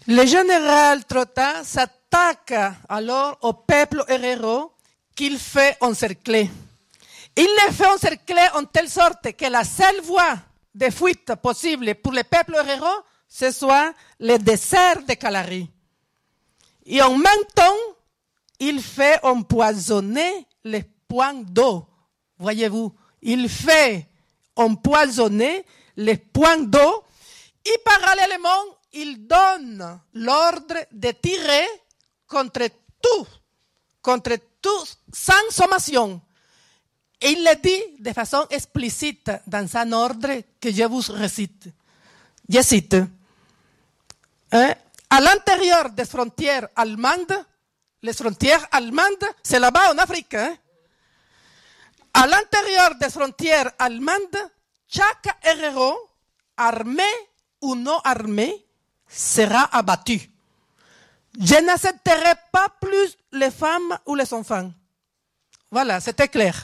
Le 0.05 0.25
général 0.25 1.05
Trotta 1.05 1.63
s'attaque 1.63 2.75
alors 2.89 3.37
au 3.39 3.53
peuple 3.53 4.03
herero 4.09 4.73
qu'il 5.15 5.37
fait 5.39 5.77
encercler. 5.79 6.49
Il 7.37 7.47
les 7.65 7.73
fait 7.73 7.87
encercler 7.87 8.49
en 8.53 8.65
telle 8.65 8.89
sorte 8.89 9.31
que 9.37 9.45
la 9.45 9.63
seule 9.63 10.01
voie 10.03 10.37
de 10.73 10.89
fuite 10.89 11.35
possible 11.35 11.95
pour 11.95 12.11
le 12.11 12.23
peuple 12.23 12.55
herero, 12.55 13.03
ce 13.29 13.51
soit 13.51 13.93
le 14.19 14.37
désert 14.37 15.03
de 15.07 15.13
Calari. 15.13 15.69
Et 16.85 17.01
en 17.01 17.15
même 17.15 17.45
temps, 17.55 17.77
il 18.59 18.81
fait 18.81 19.23
empoisonner 19.23 20.47
les 20.63 20.83
points 21.07 21.35
d'eau. 21.35 21.85
Voyez-vous, 22.39 22.93
il 23.21 23.47
fait 23.47 24.07
empoisonner 24.55 25.63
les 25.95 26.17
points 26.17 26.57
d'eau 26.57 27.03
et 27.65 27.77
parallèlement, 27.85 28.77
il 28.93 29.27
donne 29.27 29.99
l'ordre 30.13 30.75
de 30.91 31.11
tirer 31.11 31.67
contre 32.27 32.67
tout, 33.01 33.27
contre 34.01 34.37
tout, 34.61 34.85
sans 35.13 35.49
sommation. 35.51 36.19
Et 37.21 37.31
il 37.31 37.43
le 37.43 37.61
dit 37.61 38.01
de 38.01 38.11
façon 38.13 38.45
explicite 38.49 39.29
dans 39.45 39.77
un 39.77 39.91
ordre 39.91 40.41
que 40.59 40.71
je 40.71 40.83
vous 40.83 41.03
récite. 41.09 41.67
Je 42.47 42.61
cite. 42.61 42.95
Hein? 44.51 44.73
À 45.09 45.19
l'intérieur 45.19 45.89
des 45.91 46.05
frontières 46.05 46.67
allemandes, 46.75 47.33
les 48.01 48.13
frontières 48.13 48.65
allemandes, 48.71 49.25
c'est 49.43 49.59
là-bas 49.59 49.93
en 49.93 49.97
Afrique. 49.97 50.33
Hein? 50.33 50.55
À 52.13 52.27
l'intérieur 52.27 52.95
des 52.99 53.09
frontières 53.09 53.71
allemandes, 53.77 54.37
chaque 54.87 55.37
héros, 55.43 55.97
armé 56.57 57.03
ou 57.61 57.75
non 57.75 57.99
armé, 58.03 58.65
sera 59.07 59.69
abattu. 59.75 60.29
Je 61.39 61.55
n'accepterai 61.63 62.33
pas 62.51 62.67
plus 62.81 63.17
les 63.31 63.51
femmes 63.51 63.97
ou 64.05 64.15
les 64.15 64.33
enfants. 64.33 64.71
Voilà, 65.71 65.99
c'était 65.99 66.27
clair. 66.27 66.55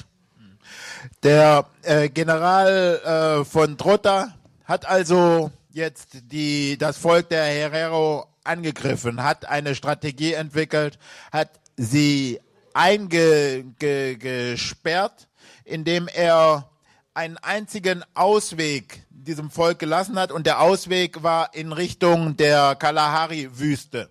Der 1.21 1.65
äh, 1.83 2.09
General 2.09 2.99
äh, 3.05 3.45
von 3.45 3.77
Trotta 3.77 4.33
hat 4.67 4.85
also 4.85 5.51
jetzt 5.75 6.31
die, 6.31 6.77
das 6.77 6.97
Volk 6.97 7.29
der 7.29 7.43
Herero 7.43 8.25
angegriffen, 8.45 9.23
hat 9.23 9.45
eine 9.45 9.75
Strategie 9.75 10.31
entwickelt, 10.33 10.97
hat 11.33 11.59
sie 11.75 12.39
eingesperrt, 12.73 15.27
indem 15.65 16.07
er 16.07 16.69
einen 17.13 17.35
einzigen 17.37 18.05
Ausweg 18.13 19.03
diesem 19.09 19.51
Volk 19.51 19.79
gelassen 19.79 20.17
hat 20.17 20.31
und 20.31 20.45
der 20.45 20.61
Ausweg 20.61 21.23
war 21.23 21.53
in 21.53 21.73
Richtung 21.73 22.37
der 22.37 22.75
Kalahari-Wüste. 22.75 24.09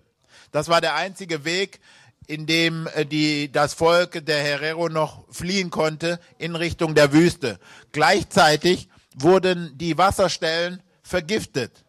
Das 0.51 0.69
war 0.69 0.81
der 0.81 0.93
einzige 0.93 1.45
Weg, 1.45 1.79
in 2.27 2.45
dem 2.45 2.87
äh, 2.93 3.07
die, 3.07 3.51
das 3.51 3.73
Volk 3.73 4.23
der 4.23 4.37
Herero 4.37 4.87
noch 4.89 5.23
fliehen 5.31 5.71
konnte 5.71 6.19
in 6.37 6.55
Richtung 6.55 6.93
der 6.93 7.11
Wüste. 7.11 7.57
Gleichzeitig 7.91 8.87
wurden 9.15 9.75
die 9.77 9.97
Wasserstellen 9.97 10.83
vergiftet. 11.05 11.85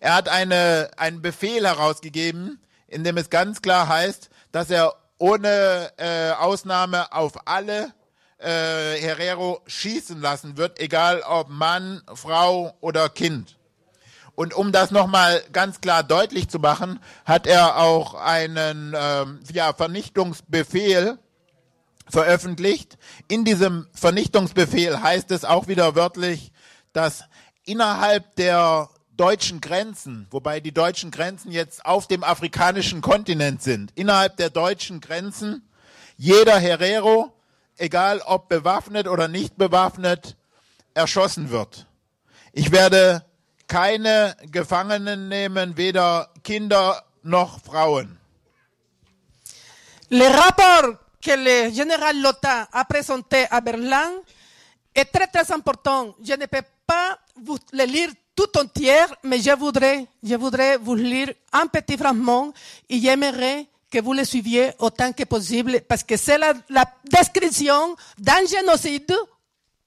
Er 0.00 0.14
hat 0.14 0.28
eine, 0.28 0.90
einen 0.96 1.22
Befehl 1.22 1.66
herausgegeben, 1.66 2.60
in 2.88 3.04
dem 3.04 3.16
es 3.16 3.30
ganz 3.30 3.62
klar 3.62 3.88
heißt, 3.88 4.28
dass 4.50 4.70
er 4.70 4.94
ohne 5.18 5.92
äh, 5.96 6.32
Ausnahme 6.32 7.12
auf 7.12 7.46
alle 7.46 7.92
äh, 8.38 8.98
Herero 8.98 9.62
schießen 9.66 10.20
lassen 10.20 10.56
wird, 10.56 10.80
egal 10.80 11.22
ob 11.22 11.48
Mann, 11.48 12.02
Frau 12.14 12.74
oder 12.80 13.08
Kind. 13.08 13.56
Und 14.34 14.54
um 14.54 14.72
das 14.72 14.90
nochmal 14.90 15.42
ganz 15.52 15.80
klar 15.80 16.02
deutlich 16.02 16.48
zu 16.48 16.58
machen, 16.58 16.98
hat 17.26 17.46
er 17.46 17.76
auch 17.76 18.14
einen 18.14 18.94
ähm, 18.96 19.40
ja, 19.52 19.74
Vernichtungsbefehl 19.74 21.18
veröffentlicht. 22.08 22.96
In 23.28 23.44
diesem 23.44 23.86
Vernichtungsbefehl 23.92 25.02
heißt 25.02 25.30
es 25.30 25.44
auch 25.44 25.68
wieder 25.68 25.94
wörtlich, 25.94 26.52
dass 26.92 27.24
innerhalb 27.70 28.34
der 28.34 28.88
deutschen 29.16 29.60
Grenzen, 29.60 30.26
wobei 30.30 30.58
die 30.58 30.72
deutschen 30.72 31.10
Grenzen 31.12 31.52
jetzt 31.52 31.84
auf 31.86 32.08
dem 32.08 32.24
afrikanischen 32.24 33.00
Kontinent 33.00 33.62
sind, 33.62 33.92
innerhalb 33.94 34.36
der 34.38 34.50
deutschen 34.50 35.00
Grenzen 35.00 35.68
jeder 36.16 36.58
Herero, 36.58 37.32
egal 37.76 38.20
ob 38.26 38.48
bewaffnet 38.48 39.06
oder 39.06 39.28
nicht 39.28 39.56
bewaffnet, 39.56 40.36
erschossen 40.94 41.50
wird. 41.50 41.86
Ich 42.52 42.72
werde 42.72 43.24
keine 43.68 44.36
Gefangenen 44.50 45.28
nehmen, 45.28 45.76
weder 45.76 46.30
Kinder 46.42 47.04
noch 47.22 47.60
Frauen. 47.60 48.18
Le 50.08 50.26
rapport 50.26 50.98
que 51.22 51.36
le 51.36 51.70
général 51.70 52.20
Lotin 52.20 52.66
a 52.72 52.84
présenté 52.84 53.46
à 53.48 53.60
Berlin 53.60 54.10
est 54.92 55.04
très 55.04 55.28
très 55.28 55.52
important. 55.52 56.16
Je 56.20 56.32
ne 56.32 56.46
peux 56.46 56.66
pas 56.84 57.16
vous 57.44 57.58
le 57.72 57.84
lire 57.84 58.10
tout 58.34 58.58
entière, 58.58 59.14
mais 59.24 59.40
je 59.40 59.50
voudrais, 59.56 60.06
je 60.22 60.34
voudrais 60.34 60.76
vous 60.78 60.94
lire 60.94 61.32
un 61.52 61.66
petit 61.66 61.96
fragment 61.96 62.52
et 62.88 62.98
j'aimerais 63.00 63.66
que 63.90 64.00
vous 64.00 64.12
le 64.12 64.24
suiviez 64.24 64.70
autant 64.78 65.12
que 65.12 65.24
possible 65.24 65.80
parce 65.88 66.04
que 66.04 66.16
c'est 66.16 66.38
la, 66.38 66.54
description 67.04 67.96
d'un 68.18 68.46
génocide 68.46 69.12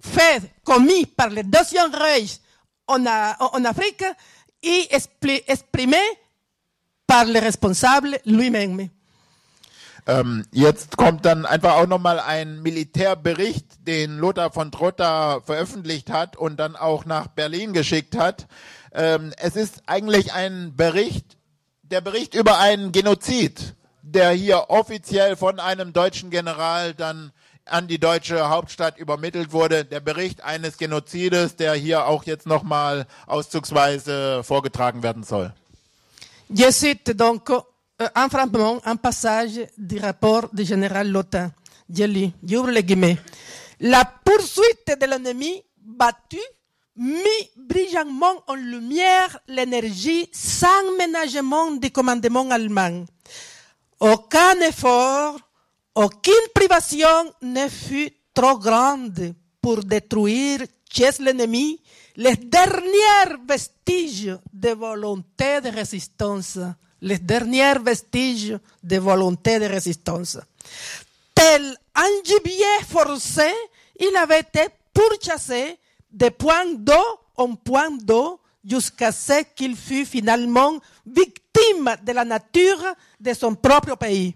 fait, 0.01 0.41
commis 0.63 1.05
par 1.05 1.29
le 1.29 1.43
Deuxième 1.43 1.93
Reich 1.93 2.39
en, 2.87 3.05
Afrique 3.65 4.03
et 4.61 4.89
exprimé 5.47 5.97
par 7.07 7.25
le 7.25 7.39
responsable 7.39 8.19
lui-même. 8.25 8.89
Ähm, 10.05 10.45
jetzt 10.51 10.97
kommt 10.97 11.25
dann 11.25 11.45
einfach 11.45 11.75
auch 11.75 11.87
nochmal 11.87 12.19
ein 12.19 12.61
Militärbericht, 12.61 13.65
den 13.87 14.17
Lothar 14.17 14.51
von 14.51 14.71
Trotta 14.71 15.41
veröffentlicht 15.41 16.09
hat 16.09 16.35
und 16.35 16.57
dann 16.57 16.75
auch 16.75 17.05
nach 17.05 17.27
Berlin 17.27 17.73
geschickt 17.73 18.17
hat. 18.17 18.47
Ähm, 18.93 19.33
es 19.37 19.55
ist 19.55 19.83
eigentlich 19.85 20.33
ein 20.33 20.75
Bericht, 20.75 21.37
der 21.83 22.01
Bericht 22.01 22.35
über 22.35 22.59
einen 22.59 22.91
Genozid, 22.91 23.75
der 24.01 24.31
hier 24.31 24.69
offiziell 24.69 25.35
von 25.35 25.59
einem 25.59 25.93
deutschen 25.93 26.29
General 26.29 26.93
dann 26.93 27.31
an 27.65 27.87
die 27.87 27.99
deutsche 27.99 28.49
Hauptstadt 28.49 28.97
übermittelt 28.97 29.53
wurde. 29.53 29.85
Der 29.85 30.01
Bericht 30.01 30.43
eines 30.43 30.77
Genozides, 30.77 31.55
der 31.55 31.73
hier 31.73 32.07
auch 32.07 32.25
jetzt 32.25 32.45
nochmal 32.45 33.07
auszugsweise 33.25 34.43
vorgetragen 34.43 35.01
werden 35.01 35.23
soll. 35.23 35.53
Je 36.49 36.71
cite 36.71 37.15
donc 37.15 37.49
un 37.99 38.29
fragment, 38.29 38.81
un 38.85 38.95
passage 38.95 39.61
du 39.77 39.99
rapport 39.99 40.49
du 40.53 40.65
général 40.65 41.11
Lotin. 41.11 41.51
Je 41.89 42.03
lis, 42.03 42.33
j'ouvre 42.43 42.71
les 42.71 42.83
guillemets. 42.83 43.17
La 43.79 44.05
poursuite 44.05 44.97
de 44.99 45.05
l'ennemi 45.05 45.61
battu 45.77 46.39
mit 46.95 47.49
brillamment 47.57 48.43
en 48.47 48.55
lumière 48.55 49.39
l'énergie 49.47 50.29
sans 50.31 50.95
ménagement 50.97 51.71
du 51.71 51.91
commandement 51.91 52.49
allemand. 52.49 53.05
Aucun 53.99 54.59
effort, 54.61 55.39
aucune 55.95 56.47
privation 56.53 57.33
ne 57.41 57.67
fut 57.67 58.11
trop 58.33 58.57
grande 58.57 59.33
pour 59.61 59.83
détruire 59.83 60.59
chez 60.91 61.11
l'ennemi 61.19 61.81
les 62.15 62.35
derniers 62.35 63.37
vestiges 63.47 64.37
de 64.51 64.69
volonté 64.69 65.61
de 65.61 65.69
résistance. 65.69 66.59
Les 67.03 67.19
derniers 67.19 67.79
vestiges 67.79 68.57
de 68.81 68.97
volonté 68.97 69.59
de 69.59 69.65
résistance. 69.65 70.37
Tel 71.35 71.75
un 71.95 72.23
gibier 72.23 72.63
forcé, 72.87 73.51
il 73.99 74.15
avait 74.15 74.39
été 74.39 74.61
pourchassé 74.93 75.77
de 76.09 76.29
point 76.29 76.65
d'eau 76.77 77.19
en 77.35 77.55
point 77.55 77.91
d'eau 77.91 78.39
jusqu'à 78.63 79.11
ce 79.11 79.43
qu'il 79.53 79.75
fût 79.75 80.05
finalement 80.05 80.79
victime 81.05 81.93
de 82.03 82.13
la 82.13 82.23
nature 82.23 82.95
de 83.19 83.33
son 83.33 83.53
propre 83.53 83.97
pays. 83.97 84.33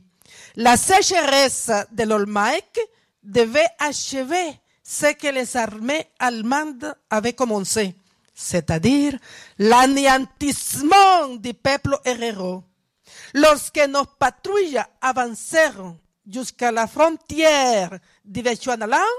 La 0.57 0.75
sécheresse 0.75 1.71
de 1.93 2.03
l'Olmec 2.03 2.77
devait 3.23 3.69
achever 3.79 4.59
ce 4.83 5.13
que 5.13 5.27
les 5.27 5.55
armées 5.55 6.05
allemandes 6.19 6.93
avaient 7.09 7.31
commencé, 7.31 7.95
c'est-à-dire 8.39 9.17
l'anéantissement 9.57 11.35
du 11.39 11.55
peuple 11.55 11.97
héros. 12.05 12.63
Lorsque 13.33 13.83
nos 13.89 14.05
patrouilles 14.05 14.79
avancèrent 15.01 15.95
jusqu'à 16.31 16.71
la 16.71 16.85
frontière 16.85 17.97
du 18.23 18.43
Bechuanaland, 18.43 19.17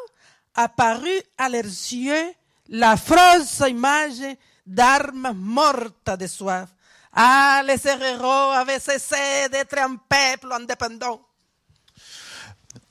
apparut 0.54 1.20
à 1.36 1.48
leurs 1.48 1.64
yeux 1.64 2.32
l'affreuse 2.68 3.64
image 3.68 4.36
d'armes 4.64 5.32
mortes 5.34 6.10
de 6.16 6.26
soif. 6.28 6.68
Ah, 7.12 7.62
les 7.66 7.88
héros 7.88 8.52
avaient 8.54 8.78
cessé 8.78 9.48
d'être 9.50 9.78
un 9.78 9.96
peuple 9.96 10.52
indépendant. 10.52 11.20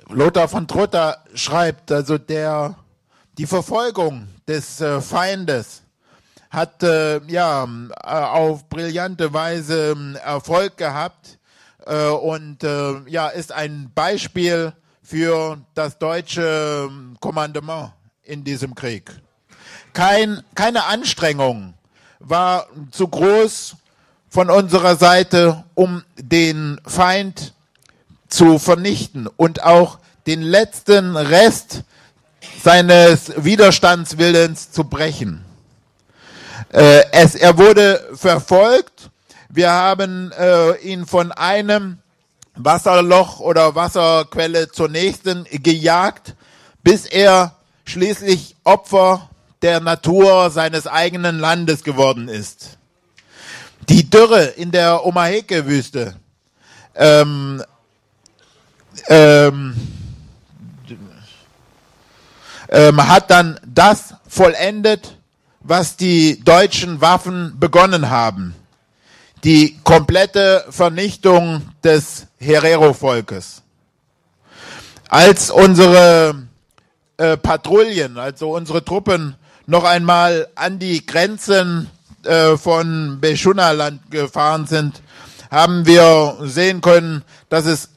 Lothar 0.09 0.47
von 0.49 0.65
Trotter 0.65 1.13
schreibt, 1.36 1.91
also 1.91 2.17
der, 2.17 2.75
die 3.38 3.45
Verfolgung 3.45 4.28
des 4.45 4.82
äh, 4.82 5.01
Feindes 5.01 5.84
hat 6.50 6.84
äh, 6.84 7.20
ja 7.28 7.66
äh, 7.66 8.08
auf 8.08 8.68
brillante 8.70 9.34
Weise 9.34 9.95
äh, 9.95 10.18
Erfolg 10.20 10.78
gehabt 10.78 11.38
äh, 11.86 12.08
und 12.08 12.64
äh, 12.64 13.02
ja 13.08 13.28
ist 13.28 13.52
ein 13.52 13.91
Beispiel 13.93 14.74
für 15.02 15.58
das 15.74 15.98
deutsche 15.98 16.89
Kommandement 17.20 17.93
in 18.24 18.43
diesem 18.43 18.76
Krieg. 18.76 19.12
Kein, 19.93 20.43
keine 20.54 20.86
Anstrengung 20.86 21.74
war 22.20 22.68
zu 22.91 23.08
groß 23.08 23.76
von 24.30 24.50
unserer 24.50 24.95
Seite, 24.95 25.64
um 25.76 26.04
den 26.18 26.80
Feind 26.86 27.54
zu 28.28 28.60
vernichten 28.60 29.28
und 29.38 29.64
auch 29.64 30.00
den 30.28 30.41
letzten 30.41 31.16
Rest 31.16 31.84
seines 32.62 33.32
Widerstandswillens 33.38 34.72
zu 34.72 34.84
brechen. 34.84 35.47
Äh, 36.72 37.03
es, 37.12 37.36
er 37.36 37.58
wurde 37.58 38.10
verfolgt. 38.14 39.10
Wir 39.49 39.72
haben 39.72 40.32
äh, 40.32 40.78
ihn 40.80 41.05
von 41.05 41.32
einem 41.32 41.99
Wasserloch 42.55 43.39
oder 43.39 43.76
Wasserquelle 43.76 44.70
zur 44.72 44.89
nächsten 44.89 45.45
gejagt, 45.51 46.36
bis 46.84 47.05
er 47.05 47.55
schließlich 47.86 48.55
Opfer 48.64 49.30
der 49.62 49.80
Natur 49.80 50.49
seines 50.49 50.88
eigenen 50.88 51.39
Landes 51.39 51.84
geworden 51.84 52.28
ist. 52.28 52.78
Die 53.89 54.10
Dürre 54.10 54.43
in 54.43 54.72
der 54.72 55.05
Omaheke-Wüste 55.05 56.16
ähm, 56.95 57.64
ähm, 59.08 59.76
ähm, 62.70 63.08
hat 63.08 63.32
dann 63.32 63.60
das 63.66 64.16
vollendet, 64.28 65.16
was 65.62 65.97
die 65.97 66.43
deutschen 66.43 67.01
Waffen 67.01 67.60
begonnen 67.60 68.10
haben. 68.10 68.55
Die 69.43 69.78
komplette 69.84 70.66
Vernichtung 70.70 71.62
des 71.84 72.28
Herero-Volkes. 72.39 73.62
Als 75.10 75.51
unsere 75.51 76.47
äh, 77.18 77.38
Patrouillen, 77.38 78.18
also 78.18 78.55
unsere 78.55 78.84
Truppen 78.84 79.36
noch 79.66 79.84
einmal 79.84 80.47
an 80.55 80.80
die 80.80 81.05
Grenzen 81.05 81.89
äh, 82.24 82.58
von 82.58 83.20
Beschunaland 83.22 84.10
gefahren 84.12 84.66
sind, 84.66 85.01
haben 85.51 85.86
wir 85.86 86.38
sehen 86.41 86.82
können, 86.82 87.24
dass 87.49 87.66
es 87.66 87.89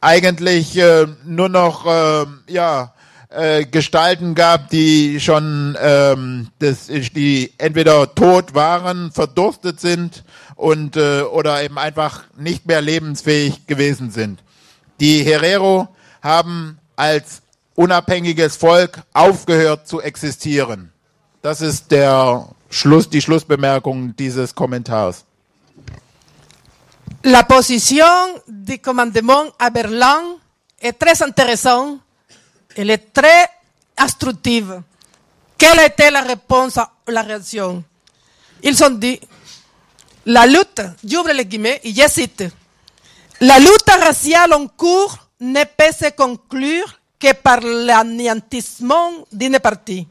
eigentlich 0.00 0.76
äh, 0.78 1.06
nur 1.24 1.48
noch 1.48 1.86
äh, 1.86 2.26
ja 2.46 2.94
äh, 3.30 3.66
Gestalten 3.66 4.34
gab, 4.34 4.70
die 4.70 5.20
schon 5.20 5.76
ähm, 5.80 6.48
das, 6.60 6.86
die 6.86 7.52
entweder 7.58 8.14
tot 8.14 8.54
waren, 8.54 9.12
verdurstet 9.12 9.80
sind 9.80 10.24
und 10.56 10.96
äh, 10.96 11.22
oder 11.22 11.62
eben 11.62 11.78
einfach 11.78 12.24
nicht 12.36 12.66
mehr 12.66 12.80
lebensfähig 12.80 13.66
gewesen 13.66 14.10
sind. 14.10 14.40
Die 15.00 15.22
Herero 15.22 15.88
haben 16.22 16.78
als 16.96 17.42
unabhängiges 17.74 18.56
Volk 18.56 19.02
aufgehört 19.12 19.86
zu 19.86 20.00
existieren. 20.00 20.92
Das 21.42 21.60
ist 21.60 21.90
der 21.92 22.48
Schluss, 22.70 23.08
die 23.08 23.22
Schlussbemerkung 23.22 24.16
dieses 24.16 24.54
Kommentars. 24.54 25.24
La 27.22 27.42
position 27.42 28.40
du 28.46 28.78
commandement 28.78 29.52
à 29.58 29.70
Berlin 29.70 30.38
est 30.80 30.98
très 30.98 31.22
intéressante. 31.22 32.00
Elle 32.78 32.90
est 32.90 33.12
très 33.12 33.50
instructive. 33.96 34.80
Quelle 35.58 35.80
était 35.80 36.12
la 36.12 36.20
réponse 36.20 36.76
à 36.76 36.92
la 37.08 37.22
réaction? 37.22 37.82
Ils 38.62 38.84
ont 38.84 38.90
dit, 38.90 39.20
la 40.24 40.46
lutte, 40.46 40.82
j'ouvre 41.02 41.32
les 41.32 41.44
guillemets, 41.44 41.80
et 41.82 41.92
je 41.92 42.08
cite, 42.08 42.44
la 43.40 43.58
lutte 43.58 43.90
raciale 44.00 44.52
en 44.52 44.68
cours 44.68 45.18
ne 45.40 45.64
peut 45.64 45.92
se 45.92 46.10
conclure 46.10 47.00
que 47.18 47.32
par 47.32 47.60
l'anéantissement 47.60 49.10
d'une 49.32 49.58
partie. 49.58 50.06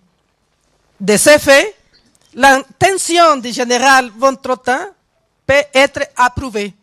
De 1.00 1.16
ce 1.16 1.38
fait, 1.38 1.74
l'intention 2.34 3.38
du 3.38 3.54
général 3.54 4.12
von 4.18 4.36
Trottin 4.36 4.90
peut 5.46 5.64
être 5.74 6.02
approuvée. 6.18 6.74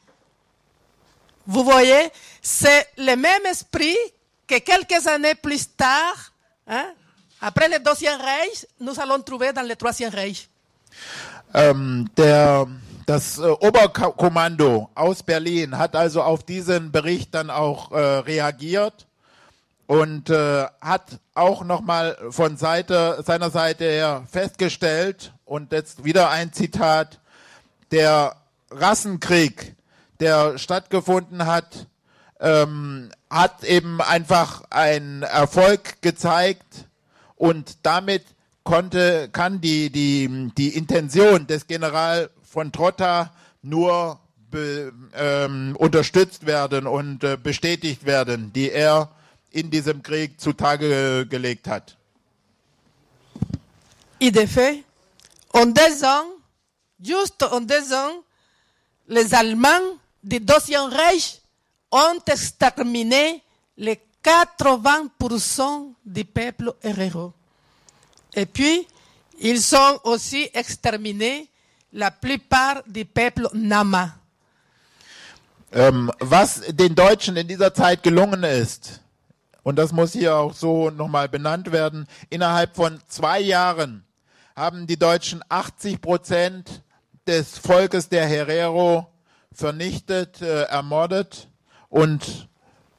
Vous 1.47 1.63
voyez, 1.63 2.09
c'est 2.41 2.89
le 2.97 3.17
même 3.17 3.45
esprit 3.45 3.99
que 4.47 4.59
quelques 4.61 5.07
années 5.07 5.35
plus 5.35 5.69
tard, 5.77 6.33
hein, 6.67 6.87
après 7.41 7.69
le 7.69 7.79
Deuxième 7.79 8.21
Reich, 8.21 8.67
nous 8.81 8.99
allons 9.01 9.21
trouver 9.23 9.53
dans 9.53 9.67
le 9.67 9.77
Troisième 9.77 10.13
Reich. 10.13 10.49
Ähm, 11.53 12.09
der, 12.17 12.67
das 13.07 13.39
äh, 13.39 13.43
Oberkommando 13.43 14.91
aus 14.95 15.23
Berlin 15.23 15.77
hat 15.79 15.95
also 15.95 16.23
auf 16.23 16.43
diesen 16.43 16.91
Bericht 16.91 17.35
dann 17.35 17.51
auch 17.51 17.93
äh, 17.93 17.99
reagiert 17.99 19.07
und 19.87 20.31
äh, 20.31 20.67
hat 20.81 21.19
auch 21.35 21.65
nochmal 21.65 22.17
von 22.31 22.57
Seite, 22.57 23.23
seiner 23.25 23.51
Seite 23.51 23.85
her 23.85 24.25
festgestellt, 24.31 25.33
und 25.45 25.73
jetzt 25.73 26.05
wieder 26.05 26.31
ein 26.31 26.53
Zitat, 26.53 27.21
der 27.91 28.37
Rassenkrieg, 28.71 29.77
der 30.21 30.59
stattgefunden 30.59 31.47
hat, 31.47 31.87
ähm, 32.41 33.11
hat 33.35 33.65
eben 33.65 34.01
einfach 34.01 34.63
einen 34.71 35.23
Erfolg 35.23 36.01
gezeigt 36.03 36.87
und 37.35 37.79
damit 37.83 38.23
konnte, 38.63 39.29
kann 39.33 39.61
die, 39.61 39.91
die, 39.91 40.53
die 40.57 40.77
Intention 40.77 41.49
des 41.49 41.67
General 41.67 42.31
von 42.43 42.71
Trotta 42.71 43.33
nur 43.61 44.21
be, 44.53 44.93
ähm, 45.15 45.75
unterstützt 45.77 46.47
werden 46.47 46.87
und 46.87 47.25
äh, 47.25 47.37
bestätigt 47.37 48.07
werden, 48.07 48.53
die 48.53 48.71
er 48.71 49.11
in 49.51 49.69
diesem 49.69 50.05
Krieg 50.05 50.41
zutage 50.41 51.27
gelegt 51.27 51.67
hat. 51.67 51.97
Et 54.21 54.31
de 54.31 54.47
fait, 54.47 54.85
en 55.53 55.75
deux 55.75 56.05
ans, 56.05 56.29
juste 57.01 57.51
en 57.51 57.67
deux 57.67 57.93
ans, 57.93 58.23
les 59.09 59.35
Allemands 59.35 59.99
du 60.23 60.39
Deuxième 60.39 60.89
Reich 60.89 61.41
ont 61.95 62.21
exterminé 62.27 63.41
les 63.77 64.01
80% 64.23 65.95
du 66.05 66.25
peuple 66.25 66.75
héros. 66.83 67.33
Et 68.35 68.47
puis, 68.47 68.87
ils 69.39 69.75
ont 69.77 70.01
aussi 70.03 70.51
exterminé 70.53 71.49
la 71.93 72.11
plupart 72.11 72.83
du 72.87 73.05
peuple 73.05 73.49
Nama. 73.53 74.13
Ähm, 75.73 76.11
was 76.21 76.63
den 76.69 76.95
Deutschen 76.95 77.37
in 77.37 77.47
dieser 77.47 77.73
Zeit 77.73 78.03
gelungen 78.03 78.43
ist, 78.45 79.01
und 79.63 79.77
das 79.77 79.93
muss 79.93 80.13
hier 80.13 80.37
auch 80.37 80.53
so 80.53 80.91
nochmal 80.91 81.29
benannt 81.29 81.71
werden, 81.71 82.07
innerhalb 82.31 82.75
von 82.75 83.01
zwei 83.09 83.41
Jahren 83.41 84.05
haben 84.57 84.87
die 84.87 84.97
Deutschen 84.97 85.43
80 85.49 86.01
Prozent 86.01 86.83
des 87.27 87.59
Volkes 87.59 88.09
der 88.09 88.27
Herero 88.27 89.07
vernichtet, 89.53 90.43
äh, 90.43 90.65
ermordet 90.65 91.49
und 91.95 92.49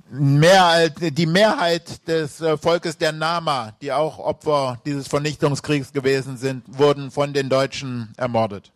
mehr 0.10 0.90
die 0.90 1.26
Mehrheit 1.26 2.08
des 2.08 2.40
äh, 2.40 2.58
Volkes 2.58 2.98
der 2.98 3.12
Nama, 3.12 3.74
die 3.82 3.92
auch 3.92 4.20
Opfer 4.20 4.80
dieses 4.86 5.08
Vernichtungskriegs 5.08 5.92
gewesen 5.92 6.38
sind, 6.38 6.64
wurden 6.68 7.12
von 7.12 7.34
den 7.34 7.50
Deutschen 7.50 8.14
ermordet. 8.16 8.72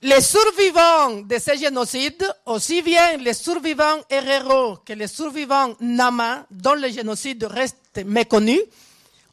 Les 0.00 0.20
survivants 0.20 1.22
de 1.28 1.38
ce 1.38 1.52
génocide, 1.56 2.24
aussi 2.44 2.82
bien 2.82 3.16
les 3.18 3.32
survivants 3.32 4.02
héros 4.10 4.78
que 4.84 4.92
les 4.92 5.06
survivants 5.06 5.76
Nama, 5.80 6.44
dont 6.50 6.74
le 6.74 6.88
génocide 6.90 7.44
reste 7.44 8.04
méconnu, 8.04 8.60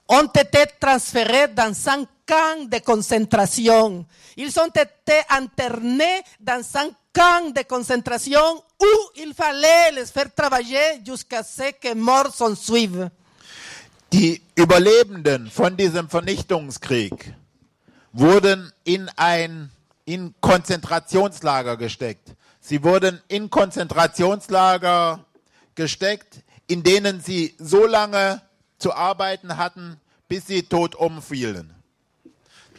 ont 0.08 0.28
été 0.28 0.66
transférés 0.80 1.48
dans 1.48 1.74
un 1.90 2.06
camp 2.28 2.70
de 2.70 2.78
concentration. 2.80 4.06
Ils 4.38 4.58
ont 4.60 4.68
été 4.68 5.20
internés 5.30 6.22
dans 6.40 6.64
un 6.76 6.90
camp 7.14 7.54
de 7.54 7.64
concentration 7.64 8.64
où 8.80 9.10
il 9.16 9.34
fallait 9.34 9.92
les 9.94 10.06
faire 10.06 10.34
travailler 10.34 11.02
jusqu'à 11.06 11.44
ce 11.44 11.72
que 11.72 11.94
mort 11.94 12.34
s'en 12.34 12.56
suive. 12.56 13.10
Die 14.12 14.42
Überlebenden 14.56 15.50
von 15.50 15.76
diesem 15.78 16.10
Vernichtungskrieg 16.10 17.34
wurden 18.12 18.72
in 18.84 19.10
ein 19.16 19.72
in 20.06 20.34
Konzentrationslager 20.42 21.78
gesteckt. 21.78 22.36
Sie 22.60 22.84
wurden 22.84 23.22
in 23.30 23.50
Konzentrationslager 23.50 25.26
gesteckt, 25.76 26.42
in 26.68 26.84
denen 26.84 27.22
sie 27.22 27.56
so 27.58 27.86
lange 27.86 28.42
zu 28.78 28.94
arbeiten 28.94 29.58
hatten, 29.58 29.98
bis 30.28 30.48
sie 30.48 30.64
tot 30.64 30.96
umfielen. 30.96 31.74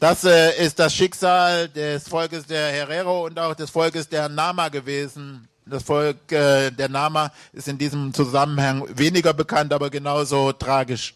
Das 0.02 0.24
äh, 0.24 0.60
ist 0.60 0.80
das 0.80 0.92
Schicksal 0.92 1.68
des 1.68 2.08
Volkes 2.08 2.44
der 2.44 2.72
Herero 2.72 3.26
und 3.26 3.38
auch 3.38 3.54
des 3.54 3.70
Volkes 3.70 4.08
der 4.08 4.28
Nama 4.28 4.68
gewesen. 4.68 5.46
Das 5.64 5.84
Volk 5.84 6.32
äh, 6.32 6.72
der 6.72 6.88
Nama 6.88 7.30
ist 7.52 7.68
in 7.68 7.78
diesem 7.78 8.12
Zusammenhang 8.12 8.84
weniger 8.98 9.32
bekannt, 9.32 9.72
aber 9.72 9.88
genauso 9.90 10.52
tragisch. 10.54 11.14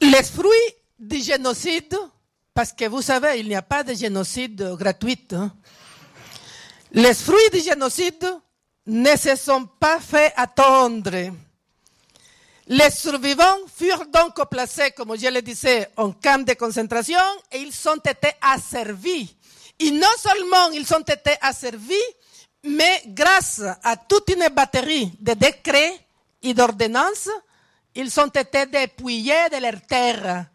Les 0.00 0.28
fruits 0.30 0.74
du 0.98 1.20
génocide, 1.22 1.96
parce 2.52 2.72
que 2.72 2.88
vous 2.88 3.02
savez, 3.02 3.38
il 3.38 3.46
n'y 3.46 3.54
a 3.54 3.62
pas 3.62 3.84
de 3.84 3.94
génocide 3.94 4.74
gratuit. 4.76 5.28
hein. 5.30 5.52
Les 6.90 7.14
fruits 7.14 7.50
du 7.52 7.60
génocide 7.60 8.26
ne 8.84 9.16
se 9.16 9.36
sont 9.36 9.68
pas 9.78 10.00
fait 10.00 10.32
attendre. 10.36 11.30
Les 12.68 12.90
survivants 12.90 13.58
furent 13.76 14.06
donc 14.06 14.48
placés, 14.48 14.92
comme 14.92 15.16
je 15.18 15.26
le 15.28 15.42
disais, 15.42 15.88
en 15.96 16.12
camp 16.12 16.44
de 16.44 16.52
concentration 16.54 17.18
et 17.50 17.58
ils 17.58 17.88
ont 17.88 17.96
été 17.96 18.28
asservis. 18.40 19.34
Et 19.80 19.90
non 19.90 20.06
seulement 20.16 20.70
ils 20.70 20.94
ont 20.94 21.00
été 21.00 21.32
asservis, 21.40 21.94
mais 22.64 23.02
grâce 23.08 23.62
à 23.82 23.96
toute 23.96 24.30
une 24.30 24.48
batterie 24.54 25.12
de 25.18 25.32
décrets 25.32 25.98
et 26.42 26.54
d'ordonnances, 26.54 27.28
ils 27.96 28.20
ont 28.20 28.28
été 28.28 28.66
dépouillés 28.66 29.48
de 29.52 29.60
leurs 29.60 29.82
terres. 29.82 30.46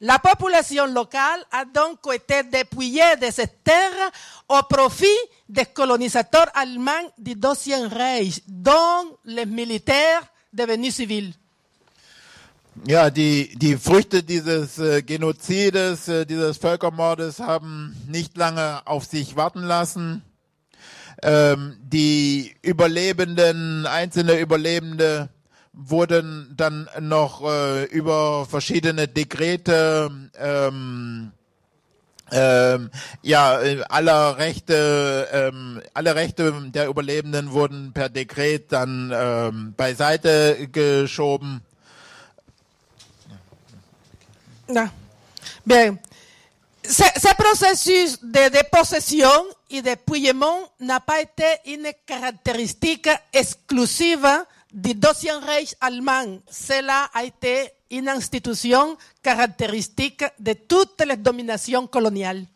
La 0.00 0.18
population 0.20 0.86
locale 0.86 1.44
a 1.50 1.64
donc 1.64 1.98
été 2.12 2.44
dépouillée 2.44 3.16
de 3.20 3.30
cette 3.32 3.64
terre 3.64 4.10
au 4.48 4.62
profit 4.68 5.06
des 5.48 5.66
colonisateurs 5.66 6.48
allemands 6.54 6.92
du 7.18 7.34
Deuxième 7.34 7.88
Reich, 7.88 8.40
dont 8.46 9.16
les 9.24 9.46
militaires 9.46 10.22
devenus 10.52 10.94
civils. 10.94 11.32
Ja, 12.84 13.10
die, 13.10 13.56
die 13.56 13.76
Früchte 13.76 14.22
dieses 14.22 14.78
äh, 14.78 15.02
Genozides, 15.02 16.08
äh, 16.08 16.26
dieses 16.26 16.58
Völkermordes 16.58 17.40
haben 17.40 17.96
nicht 18.06 18.36
lange 18.36 18.86
auf 18.86 19.04
sich 19.06 19.34
warten 19.36 19.62
lassen. 19.62 20.22
Ähm, 21.22 21.76
die 21.80 22.54
Überlebenden, 22.62 23.86
einzelne 23.86 24.38
Überlebende 24.38 25.30
wurden 25.72 26.52
dann 26.56 26.88
noch 27.00 27.42
äh, 27.42 27.84
über 27.84 28.46
verschiedene 28.46 29.08
Dekrete 29.08 30.10
ähm, 30.38 31.32
ähm, 32.32 32.90
ja, 33.22 33.58
aller 33.88 34.38
Rechte, 34.38 35.28
ähm, 35.32 35.80
alle 35.94 36.16
Rechte 36.16 36.52
der 36.74 36.88
Überlebenden 36.88 37.52
wurden 37.52 37.92
per 37.92 38.08
Dekret 38.08 38.72
dann 38.72 39.12
ähm, 39.14 39.74
beiseite 39.76 40.68
geschoben. 40.72 41.62
Ah. 44.74 44.88
Bien. 45.64 45.98
Ce, 46.84 47.02
ce 47.16 47.34
processus 47.34 48.18
de 48.22 48.48
dépossession 48.50 49.30
et 49.70 49.82
de 49.82 49.90
dépouillement 49.90 50.58
n'a 50.80 51.00
pas 51.00 51.20
été 51.20 51.44
une 51.66 51.90
caractéristique 52.06 53.08
exclusive 53.32 54.26
du 54.72 54.94
Deuxième 54.94 55.42
Reich 55.42 55.74
allemand. 55.80 56.38
Cela 56.50 57.08
a 57.12 57.24
été 57.24 57.70
une 57.90 58.08
institution 58.08 58.96
caractéristique 59.22 60.24
de 60.38 60.52
toutes 60.52 61.02
les 61.06 61.16
dominations 61.16 61.86
coloniales. 61.86 62.46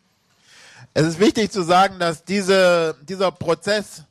Es 0.93 1.05
ist 1.05 1.19
wichtig 1.19 1.51
zu 1.51 1.63
sagen, 1.63 1.99
dass 1.99 2.25
diese, 2.25 2.95
dieser 3.07 3.31
Prozess 3.31 4.03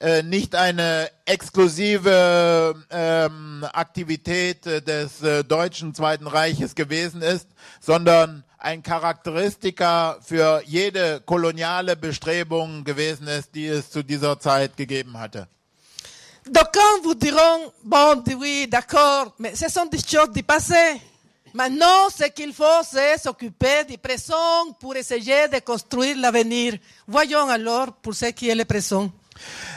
äh, 0.00 0.22
nicht 0.22 0.54
eine 0.54 1.10
exklusive 1.24 2.74
ähm, 2.90 3.66
Aktivität 3.72 4.66
äh, 4.66 4.80
des 4.80 5.22
äh, 5.22 5.42
deutschen 5.42 5.94
Zweiten 5.94 6.26
Reiches 6.26 6.74
gewesen 6.74 7.20
ist, 7.20 7.48
sondern 7.80 8.44
ein 8.58 8.82
Charakteristika 8.82 10.18
für 10.20 10.62
jede 10.66 11.20
koloniale 11.24 11.96
Bestrebung 11.96 12.84
gewesen 12.84 13.26
ist, 13.28 13.54
die 13.54 13.66
es 13.66 13.90
zu 13.90 14.02
dieser 14.02 14.38
Zeit 14.38 14.76
gegeben 14.76 15.18
hatte. 15.18 15.48
D'aucuns 16.50 17.02
vous 17.02 17.14
diront, 17.14 17.72
bon, 17.82 18.22
oui, 18.40 18.66
d'accord, 18.68 19.34
mais 19.38 19.54
ce 19.54 19.68
sont 19.68 19.86
des 19.86 19.98
choses 19.98 20.30
du 20.30 20.42
passé. 20.42 21.00
Maintenant, 21.52 22.08
ce 22.16 22.24
qu'il 22.28 22.52
faut, 22.54 22.82
c'est 22.90 23.18
s'occuper 23.18 23.84
du 23.88 23.98
présent 23.98 24.72
pour 24.80 24.96
essayer 24.96 25.48
de 25.52 25.58
construire 25.58 26.16
l'avenir. 26.16 26.78
Voyons 27.06 27.48
alors 27.48 27.92
pour 28.00 28.14
ce 28.14 28.26
qui 28.26 28.48
est 28.48 28.54
le 28.54 28.64
présent. 28.64 29.10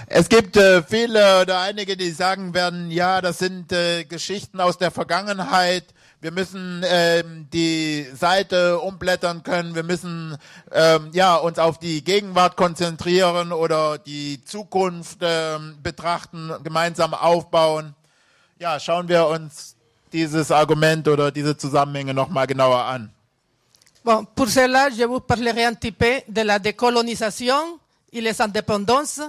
Es 0.07 0.29
gibt 0.29 0.57
äh, 0.57 0.83
viele 0.83 1.41
oder 1.41 1.59
einige, 1.59 1.95
die 1.97 2.11
sagen 2.11 2.53
werden, 2.53 2.91
ja, 2.91 3.21
das 3.21 3.39
sind 3.39 3.71
äh, 3.71 4.03
Geschichten 4.03 4.59
aus 4.59 4.77
der 4.77 4.91
Vergangenheit. 4.91 5.85
Wir 6.21 6.31
müssen 6.31 6.83
ähm, 6.85 7.47
die 7.51 8.05
Seite 8.13 8.79
umblättern 8.79 9.41
können. 9.41 9.73
Wir 9.73 9.83
müssen 9.83 10.37
ähm, 10.71 11.09
ja 11.13 11.35
uns 11.35 11.57
auf 11.57 11.79
die 11.79 12.03
Gegenwart 12.03 12.57
konzentrieren 12.57 13.51
oder 13.51 13.97
die 13.97 14.43
Zukunft 14.45 15.19
ähm, 15.21 15.77
betrachten, 15.81 16.51
gemeinsam 16.63 17.15
aufbauen. 17.15 17.95
Ja, 18.59 18.79
schauen 18.79 19.07
wir 19.07 19.25
uns 19.25 19.75
dieses 20.13 20.51
Argument 20.51 21.07
oder 21.07 21.31
diese 21.31 21.57
Zusammenhänge 21.57 22.13
nochmal 22.13 22.45
genauer 22.45 22.83
an. 22.83 23.11
Bon, 24.03 24.25
pour 24.35 24.47
cela, 24.47 24.89
je 24.89 25.07
vous 25.07 25.19
parlerai 25.21 25.65
un 25.65 25.73
petit 25.73 25.91
peu 25.91 26.21
de 26.27 26.41
la 26.41 26.59
décolonisation 26.59 27.79
et 28.11 28.21
les 28.21 28.41
indépendances 28.41 29.21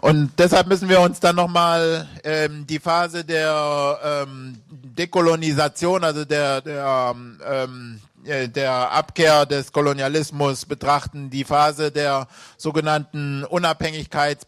Und 0.00 0.32
deshalb 0.38 0.66
müssen 0.66 0.88
wir 0.88 1.00
uns 1.00 1.18
dann 1.20 1.36
nochmal 1.36 2.06
ähm, 2.24 2.66
die 2.66 2.78
Phase 2.78 3.24
der 3.24 3.98
ähm, 4.04 4.58
Dekolonisation, 4.68 6.04
also 6.04 6.26
der, 6.26 6.60
der, 6.60 7.14
ähm, 7.46 8.00
äh, 8.24 8.48
der 8.48 8.92
Abkehr 8.92 9.46
des 9.46 9.72
Kolonialismus 9.72 10.66
betrachten, 10.66 11.30
die 11.30 11.44
Phase 11.44 11.90
der 11.90 12.28
sogenannten 12.58 13.44
Unabhängigkeits- 13.44 14.42